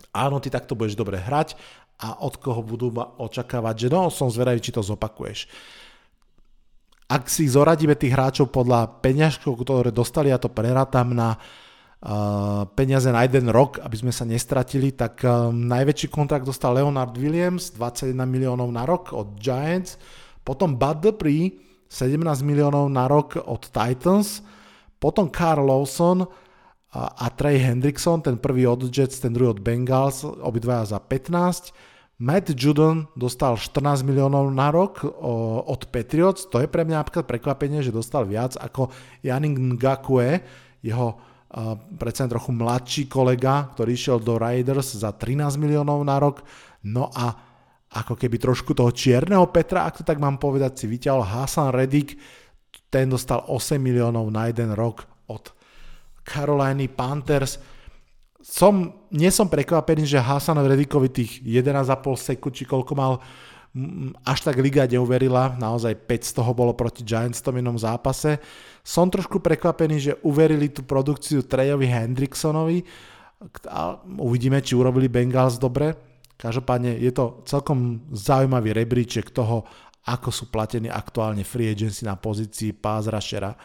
áno, 0.09 0.41
ty 0.41 0.49
takto 0.49 0.73
budeš 0.73 0.97
dobre 0.97 1.21
hrať 1.21 1.53
a 2.01 2.25
od 2.25 2.41
koho 2.41 2.65
budú 2.65 2.89
očakávať, 3.21 3.85
že 3.85 3.87
no, 3.93 4.09
som 4.09 4.33
zvedavý, 4.33 4.57
či 4.57 4.73
to 4.73 4.81
zopakuješ. 4.81 5.45
Ak 7.05 7.29
si 7.29 7.45
zoradíme 7.45 7.93
tých 7.93 8.17
hráčov 8.17 8.49
podľa 8.49 9.01
peňažkov, 9.01 9.61
ktoré 9.61 9.89
dostali, 9.93 10.33
ja 10.33 10.41
to 10.41 10.49
prerátam 10.49 11.13
na 11.13 11.37
uh, 11.37 12.65
peniaze 12.73 13.05
na 13.13 13.21
jeden 13.29 13.53
rok, 13.53 13.77
aby 13.81 13.93
sme 13.93 14.09
sa 14.09 14.25
nestratili, 14.25 14.89
tak 14.89 15.21
um, 15.21 15.53
najväčší 15.69 16.09
kontrakt 16.09 16.49
dostal 16.49 16.81
Leonard 16.81 17.13
Williams, 17.13 17.69
21 17.77 18.17
miliónov 18.25 18.73
na 18.73 18.89
rok 18.89 19.13
od 19.13 19.37
Giants, 19.37 20.01
potom 20.41 20.73
Bud 20.73 21.05
Dupree, 21.05 21.53
17 21.85 22.41
miliónov 22.41 22.89
na 22.89 23.05
rok 23.05 23.37
od 23.37 23.69
Titans, 23.69 24.41
potom 24.97 25.29
Carl 25.29 25.61
Lawson, 25.61 26.25
a 26.95 27.27
Trey 27.35 27.59
Hendrickson, 27.59 28.23
ten 28.23 28.39
prvý 28.39 28.63
od 28.67 28.87
Jets, 28.87 29.19
ten 29.19 29.35
druhý 29.35 29.51
od 29.51 29.59
Bengals, 29.59 30.23
obidvaja 30.23 30.95
za 30.95 30.99
15. 31.03 31.75
Matt 32.15 32.55
Judon 32.55 33.11
dostal 33.11 33.59
14 33.59 34.07
miliónov 34.07 34.47
na 34.47 34.71
rok 34.71 35.03
od 35.67 35.81
Patriots, 35.91 36.47
to 36.47 36.63
je 36.63 36.67
pre 36.71 36.87
mňa 36.87 37.03
napríklad 37.03 37.27
prekvapenie, 37.27 37.83
že 37.83 37.91
dostal 37.91 38.23
viac 38.23 38.55
ako 38.55 38.87
Janik 39.19 39.59
Ngakue, 39.59 40.39
jeho 40.79 41.19
predsa 41.99 42.31
trochu 42.31 42.55
mladší 42.55 43.11
kolega, 43.11 43.67
ktorý 43.75 43.91
išiel 43.91 44.17
do 44.23 44.39
Raiders 44.39 44.95
za 44.95 45.11
13 45.11 45.59
miliónov 45.59 45.99
na 46.07 46.15
rok. 46.19 46.47
No 46.87 47.11
a 47.11 47.35
ako 47.95 48.15
keby 48.15 48.39
trošku 48.39 48.71
toho 48.71 48.95
čierneho 48.95 49.51
Petra, 49.51 49.83
ak 49.83 49.99
to 49.99 50.03
tak 50.07 50.19
mám 50.19 50.39
povedať, 50.39 50.83
si 50.83 50.85
vyťahol 50.87 51.23
Hasan 51.23 51.75
Reddick, 51.75 52.15
ten 52.87 53.11
dostal 53.11 53.43
8 53.47 53.75
miliónov 53.75 54.31
na 54.31 54.47
jeden 54.47 54.71
rok 54.71 55.03
od 55.27 55.51
Caroliny 56.23 56.87
Panthers. 56.87 57.74
Som, 58.45 58.93
nie 59.09 59.33
som 59.33 59.49
prekvapený, 59.49 60.05
že 60.05 60.21
Hasan 60.21 60.61
Redikovi 60.61 61.09
tých 61.09 61.41
11,5 61.41 61.89
sekúnd, 62.13 62.53
či 62.53 62.69
koľko 62.69 62.93
mal, 62.93 63.17
až 64.21 64.39
tak 64.45 64.61
liga 64.61 64.85
neuverila, 64.85 65.57
naozaj 65.57 65.97
5 66.05 66.29
z 66.29 66.31
toho 66.37 66.51
bolo 66.53 66.77
proti 66.77 67.01
Giants 67.01 67.41
v 67.41 67.45
tom 67.49 67.55
inom 67.57 67.73
zápase. 67.81 68.37
Som 68.85 69.09
trošku 69.09 69.41
prekvapený, 69.41 69.95
že 69.97 70.13
uverili 70.21 70.69
tú 70.69 70.85
produkciu 70.85 71.41
Trejovi 71.41 71.89
Hendricksonovi 71.89 72.85
uvidíme, 74.19 74.61
či 74.63 74.75
urobili 74.75 75.11
Bengals 75.11 75.59
dobre. 75.59 75.95
Každopádne 76.35 76.99
je 76.99 77.11
to 77.15 77.43
celkom 77.47 78.03
zaujímavý 78.11 78.75
rebríček 78.75 79.31
toho, 79.31 79.63
ako 80.05 80.29
sú 80.29 80.43
platení 80.51 80.91
aktuálne 80.91 81.41
free 81.41 81.71
agency 81.71 82.05
na 82.05 82.19
pozícii 82.19 82.75
pass 82.75 83.09
rushera. 83.09 83.55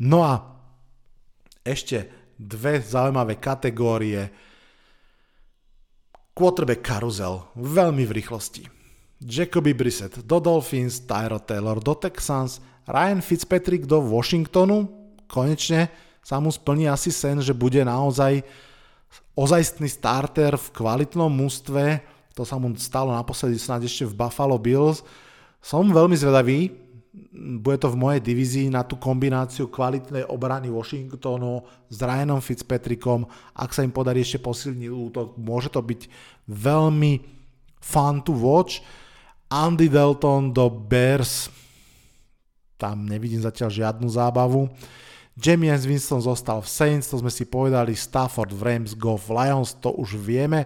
No 0.00 0.24
a 0.24 0.40
ešte 1.62 2.21
dve 2.42 2.82
zaujímavé 2.82 3.38
kategórie. 3.38 4.30
Quarterback 6.34 6.82
karuzel, 6.82 7.46
veľmi 7.54 8.02
v 8.08 8.12
rýchlosti. 8.18 8.64
Jacoby 9.22 9.70
Brissett 9.70 10.26
do 10.26 10.42
Dolphins, 10.42 11.06
Tyro 11.06 11.38
Taylor 11.38 11.78
do 11.78 11.94
Texans, 11.94 12.58
Ryan 12.90 13.22
Fitzpatrick 13.22 13.86
do 13.86 14.02
Washingtonu. 14.02 14.90
Konečne 15.30 15.86
sa 16.26 16.42
mu 16.42 16.50
splní 16.50 16.90
asi 16.90 17.14
sen, 17.14 17.38
že 17.38 17.54
bude 17.54 17.78
naozaj 17.86 18.42
ozajstný 19.38 19.86
starter 19.86 20.58
v 20.58 20.66
kvalitnom 20.74 21.30
mústve. 21.30 22.02
To 22.34 22.42
sa 22.42 22.58
mu 22.58 22.72
stalo 22.80 23.14
naposledy 23.14 23.60
snáď 23.60 23.86
ešte 23.86 24.04
v 24.10 24.18
Buffalo 24.18 24.58
Bills. 24.58 25.06
Som 25.62 25.94
veľmi 25.94 26.18
zvedavý, 26.18 26.74
bude 27.62 27.76
to 27.76 27.92
v 27.92 28.00
mojej 28.00 28.20
divízii 28.24 28.66
na 28.72 28.80
tú 28.88 28.96
kombináciu 28.96 29.68
kvalitnej 29.68 30.24
obrany 30.32 30.72
Washingtonu 30.72 31.60
s 31.92 32.00
Ryanom 32.00 32.40
Fitzpatrickom. 32.40 33.28
Ak 33.52 33.76
sa 33.76 33.84
im 33.84 33.92
podarí 33.92 34.24
ešte 34.24 34.40
posilniť 34.40 34.88
útok, 34.88 35.36
môže 35.36 35.68
to 35.68 35.84
byť 35.84 36.08
veľmi 36.48 37.20
fun 37.84 38.24
to 38.24 38.32
watch. 38.32 38.80
Andy 39.52 39.92
Dalton 39.92 40.56
do 40.56 40.72
Bears, 40.72 41.52
tam 42.80 43.04
nevidím 43.04 43.44
zatiaľ 43.44 43.68
žiadnu 43.68 44.08
zábavu. 44.08 44.72
James 45.36 45.84
Winston 45.84 46.24
zostal 46.24 46.64
v 46.64 46.68
Saints, 46.68 47.12
to 47.12 47.20
sme 47.20 47.28
si 47.28 47.44
povedali, 47.44 47.92
Stafford 47.92 48.56
v 48.56 48.62
Rams, 48.64 48.96
Goff 48.96 49.28
Lions, 49.28 49.76
to 49.76 49.92
už 49.92 50.16
vieme. 50.16 50.64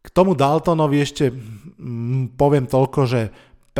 K 0.00 0.08
tomu 0.12 0.32
Daltonovi 0.32 1.00
ešte 1.00 1.28
mm, 1.28 2.36
poviem 2.36 2.64
toľko, 2.64 3.00
že 3.04 3.20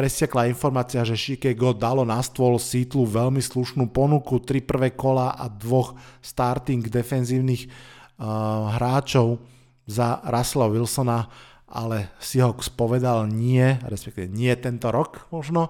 presiekla 0.01 0.49
informácia, 0.49 1.05
že 1.05 1.13
Chicago 1.13 1.77
dalo 1.77 2.09
na 2.09 2.25
stôl 2.25 2.57
Seattle 2.57 3.05
veľmi 3.05 3.45
slušnú 3.45 3.93
ponuku, 3.93 4.41
tri 4.41 4.65
prvé 4.65 4.97
kola 4.97 5.37
a 5.37 5.45
dvoch 5.53 5.93
starting 6.25 6.89
defenzívnych 6.89 7.69
uh, 7.69 8.81
hráčov 8.81 9.45
za 9.85 10.25
Russella 10.25 10.73
Wilsona, 10.73 11.29
ale 11.69 12.17
Seahawks 12.17 12.73
povedal 12.73 13.29
nie, 13.29 13.77
respektíve 13.85 14.33
nie 14.33 14.49
tento 14.57 14.89
rok 14.89 15.29
možno. 15.29 15.69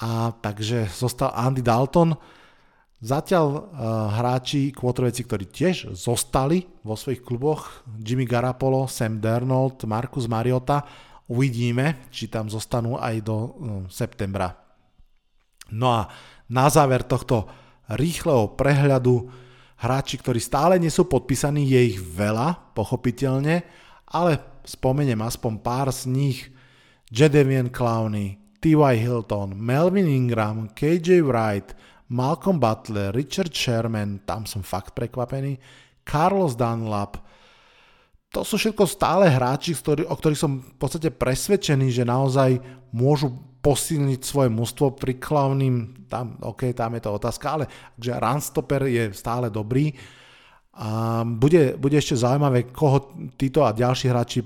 A 0.00 0.32
takže 0.40 0.88
zostal 0.88 1.28
Andy 1.36 1.60
Dalton, 1.60 2.16
Zatiaľ 3.04 3.46
uh, 3.52 3.60
hráči, 4.16 4.72
kvotoveci, 4.72 5.28
ktorí 5.28 5.44
tiež 5.52 5.92
zostali 5.92 6.64
vo 6.80 6.96
svojich 6.96 7.20
kluboch, 7.20 7.84
Jimmy 8.00 8.24
Garapolo, 8.24 8.88
Sam 8.88 9.20
Darnold, 9.20 9.84
Marcus 9.84 10.24
Mariota, 10.24 10.88
uvidíme, 11.30 12.08
či 12.12 12.28
tam 12.28 12.50
zostanú 12.52 13.00
aj 13.00 13.14
do 13.24 13.36
uh, 13.36 13.50
septembra. 13.88 14.52
No 15.72 15.88
a 15.92 16.08
na 16.50 16.68
záver 16.68 17.04
tohto 17.08 17.48
rýchleho 17.88 18.52
prehľadu 18.56 19.28
hráči, 19.80 20.20
ktorí 20.20 20.40
stále 20.40 20.76
nie 20.76 20.92
sú 20.92 21.08
podpísaní, 21.08 21.64
je 21.68 21.96
ich 21.96 21.98
veľa, 22.00 22.72
pochopiteľne, 22.76 23.64
ale 24.12 24.32
spomeniem 24.64 25.20
aspoň 25.20 25.52
pár 25.60 25.88
z 25.92 26.08
nich. 26.08 26.40
Jadevian 27.14 27.70
Clowney, 27.70 28.58
T.Y. 28.58 28.96
Hilton, 28.96 29.54
Melvin 29.54 30.08
Ingram, 30.08 30.72
KJ 30.72 31.22
Wright, 31.22 31.76
Malcolm 32.10 32.58
Butler, 32.58 33.14
Richard 33.14 33.52
Sherman, 33.54 34.24
tam 34.24 34.48
som 34.48 34.64
fakt 34.64 34.96
prekvapený, 34.98 35.60
Carlos 36.02 36.56
Dunlap, 36.56 37.20
to 38.34 38.42
sú 38.42 38.58
všetko 38.58 38.84
stále 38.90 39.30
hráči, 39.30 39.78
o 39.78 40.14
ktorých 40.18 40.42
som 40.42 40.58
v 40.58 40.74
podstate 40.74 41.14
presvedčený, 41.14 41.94
že 41.94 42.02
naozaj 42.02 42.58
môžu 42.90 43.30
posilniť 43.62 44.20
svoje 44.20 44.50
mužstvo 44.52 44.92
pri 44.98 45.16
klavným, 45.16 46.04
tam, 46.10 46.36
OK, 46.42 46.74
tam 46.76 46.98
je 46.98 47.02
to 47.06 47.16
otázka, 47.16 47.46
ale 47.48 47.64
že 47.96 48.12
Runstopper 48.12 48.90
je 48.90 49.14
stále 49.16 49.48
dobrý. 49.48 49.94
A 50.74 51.22
bude, 51.22 51.78
bude 51.78 51.96
ešte 51.96 52.18
zaujímavé, 52.18 52.68
koho 52.74 53.14
títo 53.38 53.62
a 53.62 53.72
ďalší 53.72 54.10
hráči 54.10 54.42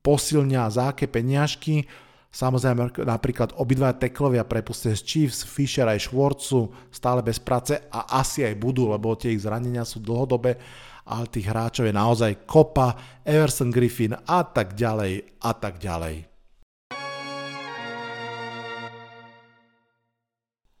posilnia 0.00 0.66
za 0.72 0.96
aké 0.96 1.06
peniažky. 1.06 1.84
Samozrejme 2.32 3.04
napríklad 3.04 3.54
obidva 3.60 3.94
teklovia 3.94 4.42
prepustia 4.48 4.96
z 4.96 5.04
Chiefs, 5.04 5.44
Fisher 5.44 5.86
aj 5.86 6.08
Schwartzu 6.08 6.72
stále 6.88 7.20
bez 7.20 7.38
práce 7.38 7.76
a 7.92 8.20
asi 8.20 8.42
aj 8.42 8.56
budú, 8.56 8.88
lebo 8.88 9.14
tie 9.14 9.36
ich 9.36 9.44
zranenia 9.44 9.84
sú 9.84 10.00
dlhodobé, 10.00 10.56
ale 11.08 11.32
tých 11.32 11.48
hráčov 11.48 11.88
je 11.88 11.96
naozaj 11.96 12.44
Kopa, 12.44 12.92
Everson 13.24 13.72
Griffin 13.72 14.12
a 14.12 14.44
tak 14.44 14.76
ďalej 14.76 15.40
a 15.40 15.50
tak 15.56 15.80
ďalej. 15.80 16.28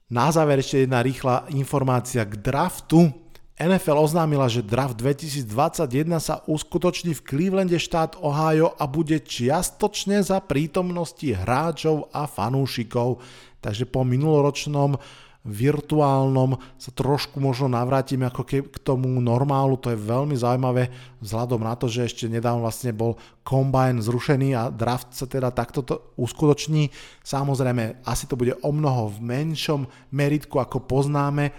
Na 0.08 0.32
záver 0.32 0.64
ešte 0.64 0.88
jedna 0.88 1.04
rýchla 1.04 1.52
informácia 1.52 2.24
k 2.24 2.40
draftu. 2.40 3.12
NFL 3.60 3.98
oznámila, 4.00 4.48
že 4.48 4.64
draft 4.64 4.96
2021 4.96 6.16
sa 6.16 6.40
uskutoční 6.48 7.12
v 7.12 7.24
Clevelande 7.28 7.76
štát 7.76 8.16
Ohio 8.24 8.72
a 8.80 8.88
bude 8.88 9.20
čiastočne 9.20 10.24
za 10.24 10.40
prítomnosti 10.40 11.28
hráčov 11.28 12.08
a 12.14 12.24
fanúšikov. 12.24 13.20
Takže 13.58 13.84
po 13.90 14.06
minuloročnom 14.06 14.98
virtuálnom 15.48 16.60
sa 16.76 16.90
trošku 16.92 17.40
možno 17.40 17.72
navrátime 17.72 18.28
ako 18.28 18.42
ke, 18.44 18.58
k 18.68 18.76
tomu 18.84 19.08
normálu, 19.22 19.80
to 19.80 19.94
je 19.94 19.98
veľmi 19.98 20.36
zaujímavé 20.36 20.92
vzhľadom 21.24 21.64
na 21.64 21.72
to, 21.78 21.88
že 21.88 22.10
ešte 22.10 22.24
nedávno 22.28 22.66
vlastne 22.66 22.92
bol 22.92 23.16
Combine 23.46 24.02
zrušený 24.02 24.52
a 24.58 24.68
draft 24.68 25.16
sa 25.16 25.24
teda 25.24 25.48
takto 25.54 25.80
to 25.86 26.12
uskutoční. 26.20 26.92
Samozrejme, 27.24 28.04
asi 28.04 28.28
to 28.28 28.36
bude 28.36 28.60
o 28.60 28.70
mnoho 28.74 29.08
v 29.08 29.18
menšom 29.24 29.88
meritku 30.12 30.60
ako 30.60 30.84
poznáme, 30.84 31.54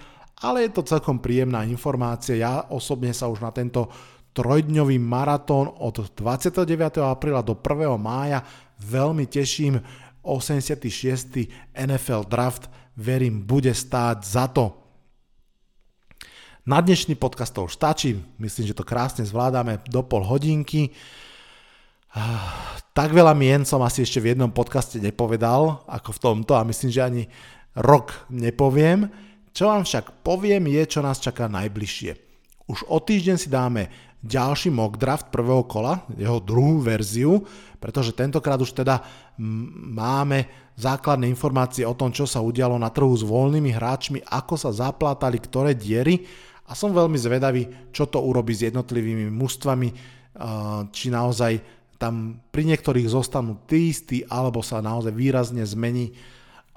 ale 0.45 0.69
je 0.69 0.71
to 0.75 0.87
celkom 0.87 1.17
príjemná 1.19 1.65
informácia. 1.65 2.37
Ja 2.37 2.69
osobne 2.69 3.11
sa 3.11 3.27
už 3.27 3.41
na 3.41 3.49
tento 3.49 3.89
trojdňový 4.37 5.01
maratón 5.01 5.73
od 5.81 6.13
29. 6.13 7.01
apríla 7.01 7.41
do 7.41 7.57
1. 7.57 7.97
mája 7.97 8.45
veľmi 8.79 9.25
teším. 9.27 9.81
86. 10.29 11.49
NFL 11.73 12.29
Draft 12.29 12.69
verím 12.93 13.41
bude 13.41 13.73
stáť 13.73 14.17
za 14.21 14.45
to. 14.51 14.77
Na 16.69 16.77
dnešný 16.85 17.17
podcast 17.17 17.49
to 17.49 17.65
už 17.65 17.73
stačí, 17.73 18.13
myslím, 18.37 18.69
že 18.69 18.77
to 18.77 18.85
krásne 18.85 19.25
zvládame 19.25 19.81
do 19.89 20.05
pol 20.05 20.21
hodinky. 20.21 20.93
Tak 22.93 23.09
veľa 23.09 23.33
mien 23.33 23.65
som 23.65 23.81
asi 23.81 24.05
ešte 24.05 24.21
v 24.21 24.37
jednom 24.37 24.53
podcaste 24.53 25.01
nepovedal, 25.01 25.81
ako 25.89 26.13
v 26.13 26.21
tomto 26.21 26.53
a 26.53 26.67
myslím, 26.67 26.93
že 26.93 27.01
ani 27.01 27.23
rok 27.73 28.13
nepoviem. 28.29 29.09
Čo 29.49 29.73
vám 29.73 29.81
však 29.81 30.21
poviem 30.21 30.69
je, 30.69 30.81
čo 30.85 31.01
nás 31.01 31.17
čaká 31.17 31.49
najbližšie. 31.49 32.11
Už 32.69 32.85
o 32.85 33.01
týždeň 33.01 33.37
si 33.41 33.49
dáme 33.49 34.08
ďalší 34.19 34.67
mock 34.71 34.99
draft 34.99 35.31
prvého 35.31 35.63
kola, 35.63 36.03
jeho 36.19 36.43
druhú 36.43 36.83
verziu, 36.83 37.43
pretože 37.79 38.11
tentokrát 38.11 38.59
už 38.59 38.75
teda 38.75 38.99
máme 39.95 40.47
základné 40.75 41.27
informácie 41.31 41.87
o 41.87 41.95
tom, 41.95 42.11
čo 42.11 42.27
sa 42.27 42.43
udialo 42.43 42.75
na 42.75 42.91
trhu 42.91 43.11
s 43.15 43.23
voľnými 43.23 43.71
hráčmi, 43.71 44.19
ako 44.27 44.55
sa 44.59 44.75
zaplátali 44.75 45.39
ktoré 45.39 45.71
diery 45.71 46.27
a 46.67 46.75
som 46.75 46.91
veľmi 46.91 47.15
zvedavý, 47.15 47.91
čo 47.95 48.11
to 48.11 48.19
urobí 48.19 48.51
s 48.51 48.67
jednotlivými 48.67 49.31
mužstvami, 49.31 49.89
či 50.91 51.07
naozaj 51.09 51.59
tam 51.99 52.39
pri 52.51 52.63
niektorých 52.63 53.11
zostanú 53.11 53.59
tí 53.67 53.91
istí, 53.91 54.23
alebo 54.27 54.63
sa 54.63 54.79
naozaj 54.79 55.11
výrazne 55.11 55.63
zmení 55.67 56.15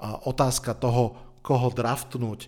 otázka 0.03 0.75
toho, 0.75 1.15
koho 1.39 1.71
draftnúť. 1.71 2.47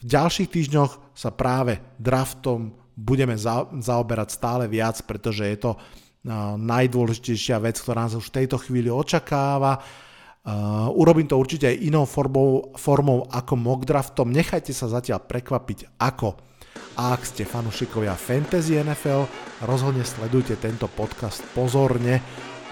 V 0.00 0.04
ďalších 0.06 0.50
týždňoch 0.50 1.14
sa 1.14 1.30
práve 1.30 1.78
draftom 2.00 2.74
budeme 3.00 3.34
za, 3.40 3.64
zaoberať 3.72 4.28
stále 4.36 4.64
viac, 4.68 5.00
pretože 5.08 5.48
je 5.48 5.58
to 5.58 5.72
najdôležitejšia 6.60 7.56
vec, 7.64 7.80
ktorá 7.80 8.04
nás 8.04 8.12
už 8.12 8.28
v 8.28 8.44
tejto 8.44 8.60
chvíli 8.60 8.92
očakáva. 8.92 9.80
Urobím 10.92 11.28
to 11.28 11.40
určite 11.40 11.68
aj 11.68 11.80
inou 11.80 12.04
formou, 12.04 12.76
formou 12.76 13.24
ako 13.28 13.56
mock 13.56 13.88
draftom. 13.88 14.28
Nechajte 14.28 14.76
sa 14.76 14.92
zatiaľ 14.92 15.24
prekvapiť 15.24 15.96
ako. 15.96 16.36
A 17.00 17.16
ak 17.16 17.24
ste 17.24 17.48
fanúšikovia 17.48 18.12
Fantasy 18.12 18.76
NFL, 18.76 19.24
rozhodne 19.64 20.04
sledujte 20.04 20.60
tento 20.60 20.84
podcast 20.92 21.40
pozorne, 21.56 22.20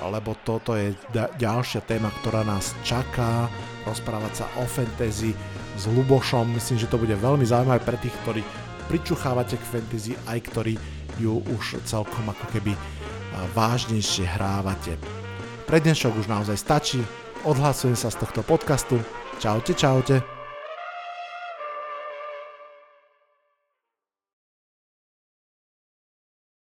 lebo 0.04 0.36
toto 0.44 0.76
je 0.76 0.92
da- 1.08 1.32
ďalšia 1.40 1.88
téma, 1.88 2.12
ktorá 2.20 2.44
nás 2.44 2.76
čaká, 2.84 3.48
rozprávať 3.88 4.44
sa 4.44 4.46
o 4.60 4.68
fantasy 4.68 5.32
s 5.74 5.84
Lubošom. 5.88 6.52
Myslím, 6.52 6.76
že 6.76 6.90
to 6.92 7.00
bude 7.00 7.16
veľmi 7.16 7.48
zaujímavé 7.48 7.80
pre 7.80 7.96
tých, 7.96 8.12
ktorí 8.22 8.44
pričuchávate 8.88 9.60
k 9.60 9.68
fantasy, 9.68 10.12
aj 10.24 10.38
ktorí 10.48 10.74
ju 11.20 11.44
už 11.52 11.84
celkom 11.84 12.24
ako 12.32 12.44
keby 12.56 12.72
vážnejšie 13.52 14.24
hrávate. 14.24 14.96
Pre 15.68 15.78
dnešok 15.78 16.16
už 16.16 16.26
naozaj 16.32 16.56
stačí, 16.56 17.00
odhlasujem 17.44 17.94
sa 17.94 18.08
z 18.08 18.24
tohto 18.24 18.40
podcastu. 18.40 18.96
Čaute, 19.38 19.76
čaute. 19.76 20.37